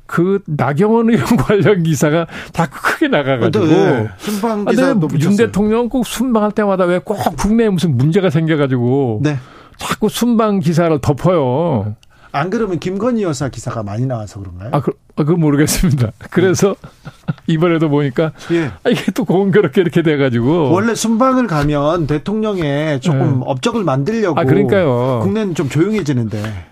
그 0.08 0.42
나경원 0.46 1.10
의원 1.10 1.24
관련 1.38 1.84
기사가 1.84 2.28
자꾸 2.52 2.78
크게 2.82 3.08
나가가지고 3.08 3.66
네. 3.66 4.10
순방 4.18 4.66
아, 4.68 4.74
윤 5.22 5.38
대통령 5.38 5.88
꼭 5.88 6.06
순방할 6.06 6.52
때마다 6.52 6.84
왜 6.84 7.00
꼭 7.00 7.16
국내에 7.38 7.70
무슨 7.70 7.96
문제가 7.96 8.30
생겨가지고 8.30 9.22
네. 9.24 9.38
자꾸 9.78 10.10
순방 10.10 10.60
기사를 10.60 11.00
덮어요. 11.00 11.96
안 12.32 12.50
그러면 12.50 12.80
김건희 12.80 13.24
여사 13.24 13.50
기사가 13.50 13.84
많이 13.84 14.06
나와서 14.06 14.40
그런가요? 14.40 14.70
아, 14.72 14.82
그, 14.82 14.92
아, 15.16 15.24
그건 15.24 15.40
모르겠습니다. 15.42 16.12
그래서 16.30 16.76
이번에도 17.48 17.90
보니까 17.90 18.32
예. 18.52 18.72
아, 18.84 18.90
이게 18.90 19.12
또 19.12 19.26
공교롭게 19.26 19.82
이렇게 19.82 20.02
돼가지고 20.02 20.72
원래 20.72 20.96
순방을 20.96 21.48
가면 21.48 22.08
대통령에 22.08 23.00
조금 23.02 23.40
네. 23.40 23.46
업적을 23.46 23.84
만들려고 23.84 24.40
아, 24.40 24.44
그러니까요. 24.44 25.20
국내는 25.24 25.56
좀 25.56 25.68
조용해지는데 25.70 26.71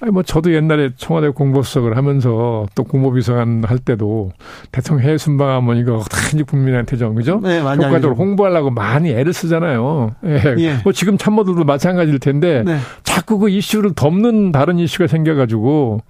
아니 0.00 0.10
뭐 0.12 0.22
저도 0.22 0.52
옛날에 0.52 0.90
청와대 0.96 1.28
공보수석을 1.30 1.96
하면서 1.96 2.66
또 2.74 2.84
공보비서관 2.84 3.64
할 3.64 3.78
때도 3.78 4.32
대통령 4.72 5.06
해외 5.06 5.18
순방하면 5.18 5.78
이거 5.78 6.02
단지 6.10 6.42
국민한테 6.42 6.96
좀 6.96 7.14
그죠? 7.14 7.40
네, 7.42 7.60
효과적으로 7.60 8.14
홍보하려고 8.14 8.70
많이 8.70 9.10
애를 9.10 9.32
쓰잖아요. 9.32 10.14
예. 10.24 10.54
예. 10.58 10.76
뭐 10.84 10.92
지금 10.92 11.16
참모들도 11.16 11.64
마찬가지일 11.64 12.18
텐데 12.18 12.62
네. 12.64 12.78
자꾸 13.04 13.38
그 13.38 13.48
이슈를 13.48 13.94
덮는 13.94 14.52
다른 14.52 14.78
이슈가 14.78 15.06
생겨가지고 15.06 16.02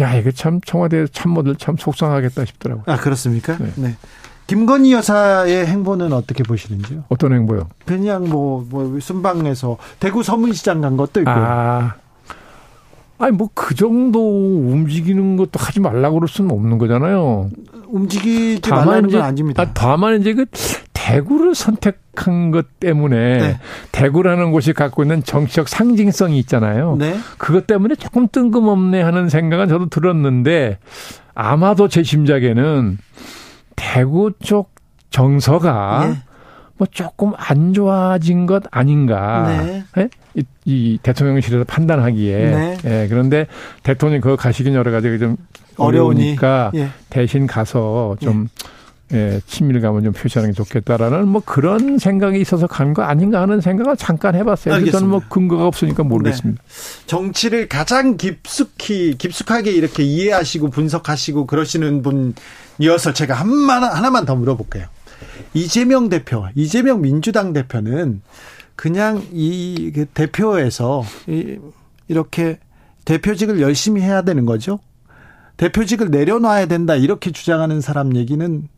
야 0.00 0.14
이게 0.14 0.30
참 0.30 0.60
청와대 0.64 1.06
참모들 1.06 1.56
참 1.56 1.76
속상하겠다 1.76 2.44
싶더라고요. 2.44 2.84
아 2.86 2.96
그렇습니까? 2.96 3.56
네. 3.58 3.70
네. 3.76 3.96
김건희 4.46 4.92
여사의 4.92 5.66
행보는 5.66 6.12
어떻게 6.12 6.44
보시는지요? 6.44 7.04
어떤 7.08 7.32
행보요? 7.32 7.68
그냥 7.84 8.28
뭐, 8.28 8.64
뭐, 8.70 8.98
순방에서 9.00 9.76
대구 9.98 10.22
서문시장 10.22 10.80
간 10.80 10.96
것도 10.96 11.20
있고. 11.20 11.30
아, 11.30 11.94
아니 13.18 13.32
뭐 13.32 13.48
그 13.54 13.74
정도 13.74 14.20
움직이는 14.20 15.36
것도 15.36 15.52
하지 15.56 15.80
말라고 15.80 16.16
그럴 16.16 16.28
수는 16.28 16.50
없는 16.52 16.78
거잖아요. 16.78 17.50
움직이지 17.88 18.70
말라는 18.70 19.10
건 19.10 19.22
아닙니다. 19.22 19.62
아, 19.62 19.70
다만 19.74 20.20
이제 20.20 20.34
그 20.34 20.46
대구를 20.92 21.54
선택한 21.54 22.50
것 22.50 22.78
때문에 22.80 23.38
네. 23.38 23.60
대구라는 23.92 24.52
곳이 24.52 24.72
갖고 24.72 25.02
있는 25.02 25.22
정치적 25.24 25.68
상징성이 25.68 26.38
있잖아요. 26.40 26.96
네. 26.98 27.16
그것 27.38 27.66
때문에 27.66 27.94
조금 27.94 28.28
뜬금없네 28.30 29.02
하는 29.02 29.28
생각은 29.28 29.68
저도 29.68 29.88
들었는데 29.88 30.78
아마도 31.34 31.88
제 31.88 32.02
심작에는 32.02 32.98
대구 33.76 34.32
쪽 34.40 34.74
정서가 35.10 36.06
네. 36.08 36.16
뭐 36.78 36.86
조금 36.90 37.32
안 37.36 37.72
좋아진 37.72 38.46
것 38.46 38.62
아닌가. 38.70 39.44
네. 39.48 39.84
네? 39.96 40.08
이, 40.34 40.44
이, 40.64 40.98
대통령실에서 41.02 41.64
판단하기에. 41.64 42.36
네. 42.36 42.78
예, 42.84 43.06
그런데 43.08 43.46
대통령이 43.82 44.20
그거 44.20 44.36
가시긴 44.36 44.74
여러 44.74 44.90
가지 44.90 45.18
좀 45.18 45.36
어려우니까 45.78 46.72
예. 46.74 46.88
대신 47.10 47.46
가서 47.46 48.16
좀 48.20 48.48
예. 48.62 48.76
예, 49.12 49.40
친밀감을 49.46 50.02
좀 50.02 50.12
표시하는 50.12 50.50
게 50.50 50.56
좋겠다라는 50.56 51.28
뭐 51.28 51.40
그런 51.44 51.96
생각이 51.96 52.40
있어서 52.40 52.66
간 52.66 52.92
거 52.92 53.02
아닌가 53.02 53.40
하는 53.40 53.60
생각을 53.60 53.96
잠깐 53.96 54.34
해봤어요. 54.34 54.74
알겠습니다. 54.74 54.98
저는 54.98 55.08
뭐 55.10 55.22
근거가 55.28 55.64
없으니까 55.66 56.02
모르겠습니다. 56.02 56.60
네. 56.60 57.06
정치를 57.06 57.68
가장 57.68 58.16
깊숙이 58.16 59.14
깊숙하게 59.16 59.70
이렇게 59.70 60.02
이해하시고 60.02 60.70
분석하시고 60.70 61.46
그러시는 61.46 62.02
분이어서 62.02 63.12
제가 63.12 63.34
한만 63.34 63.84
하나만 63.84 64.24
더 64.26 64.34
물어볼게요. 64.34 64.86
이재명 65.54 66.08
대표, 66.08 66.46
이재명 66.54 67.00
민주당 67.00 67.52
대표는 67.52 68.22
그냥 68.74 69.22
이그 69.32 70.06
대표에서 70.06 71.02
이렇게 72.08 72.58
대표직을 73.04 73.60
열심히 73.60 74.02
해야 74.02 74.22
되는 74.22 74.44
거죠. 74.44 74.78
대표직을 75.56 76.10
내려놔야 76.10 76.66
된다 76.66 76.94
이렇게 76.94 77.30
주장하는 77.30 77.80
사람 77.80 78.14
얘기는 78.14 78.68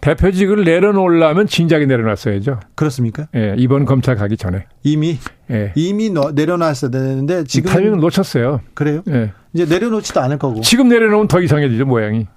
대표직을 0.00 0.64
내려놓으려면 0.64 1.48
진작에 1.48 1.84
내려놨어야죠. 1.84 2.60
그렇습니까? 2.76 3.26
예, 3.34 3.54
이번 3.58 3.84
검찰 3.84 4.14
가기 4.14 4.36
전에. 4.36 4.66
이미? 4.84 5.18
예. 5.50 5.72
이미 5.74 6.10
내려놨어야 6.10 6.90
되는데 6.90 7.44
지금. 7.44 7.70
타이밍을 7.72 7.98
놓쳤어요. 7.98 8.60
그래요? 8.74 9.02
예. 9.08 9.32
이제 9.52 9.66
내려놓지도 9.66 10.20
않을 10.20 10.38
거고. 10.38 10.60
지금 10.60 10.88
내려놓으면 10.88 11.26
더 11.26 11.40
이상해지죠, 11.40 11.84
모양이. 11.84 12.28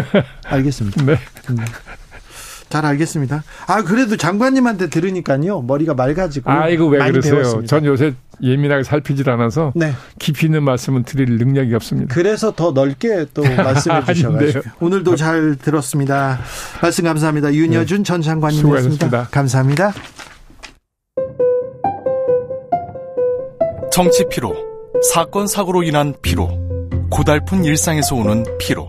알겠습니다. 0.46 1.04
네. 1.04 1.18
음. 1.50 1.56
잘 2.72 2.86
알겠습니다. 2.86 3.44
아 3.66 3.82
그래도 3.82 4.16
장관님한테 4.16 4.88
들으니까요 4.88 5.60
머리가 5.60 5.92
맑아지고. 5.92 6.50
아 6.50 6.70
이거 6.70 6.86
왜 6.86 6.98
그러세요? 7.10 7.34
배웠습니다. 7.34 7.66
전 7.66 7.84
요새 7.84 8.14
예민하게 8.42 8.82
살피질 8.82 9.28
않아서 9.28 9.72
네. 9.76 9.92
깊이 10.18 10.46
있는 10.46 10.62
말씀은 10.62 11.02
드릴 11.04 11.36
능력이 11.36 11.74
없습니다. 11.74 12.14
그래서 12.14 12.52
더 12.52 12.70
넓게 12.70 13.26
또 13.34 13.42
말씀해 13.44 14.14
주셔가지고 14.14 14.62
오늘도 14.80 15.16
잘 15.16 15.56
들었습니다. 15.56 16.40
말씀 16.80 17.04
감사합니다. 17.04 17.52
윤여준 17.52 17.98
네. 17.98 18.02
전 18.04 18.22
장관님이었습니다. 18.22 19.28
감사합니다. 19.30 19.92
정치 23.92 24.24
피로, 24.30 24.56
사건 25.12 25.46
사고로 25.46 25.82
인한 25.82 26.14
피로, 26.22 26.48
고달픈 27.10 27.62
일상에서 27.66 28.16
오는 28.16 28.46
피로. 28.58 28.88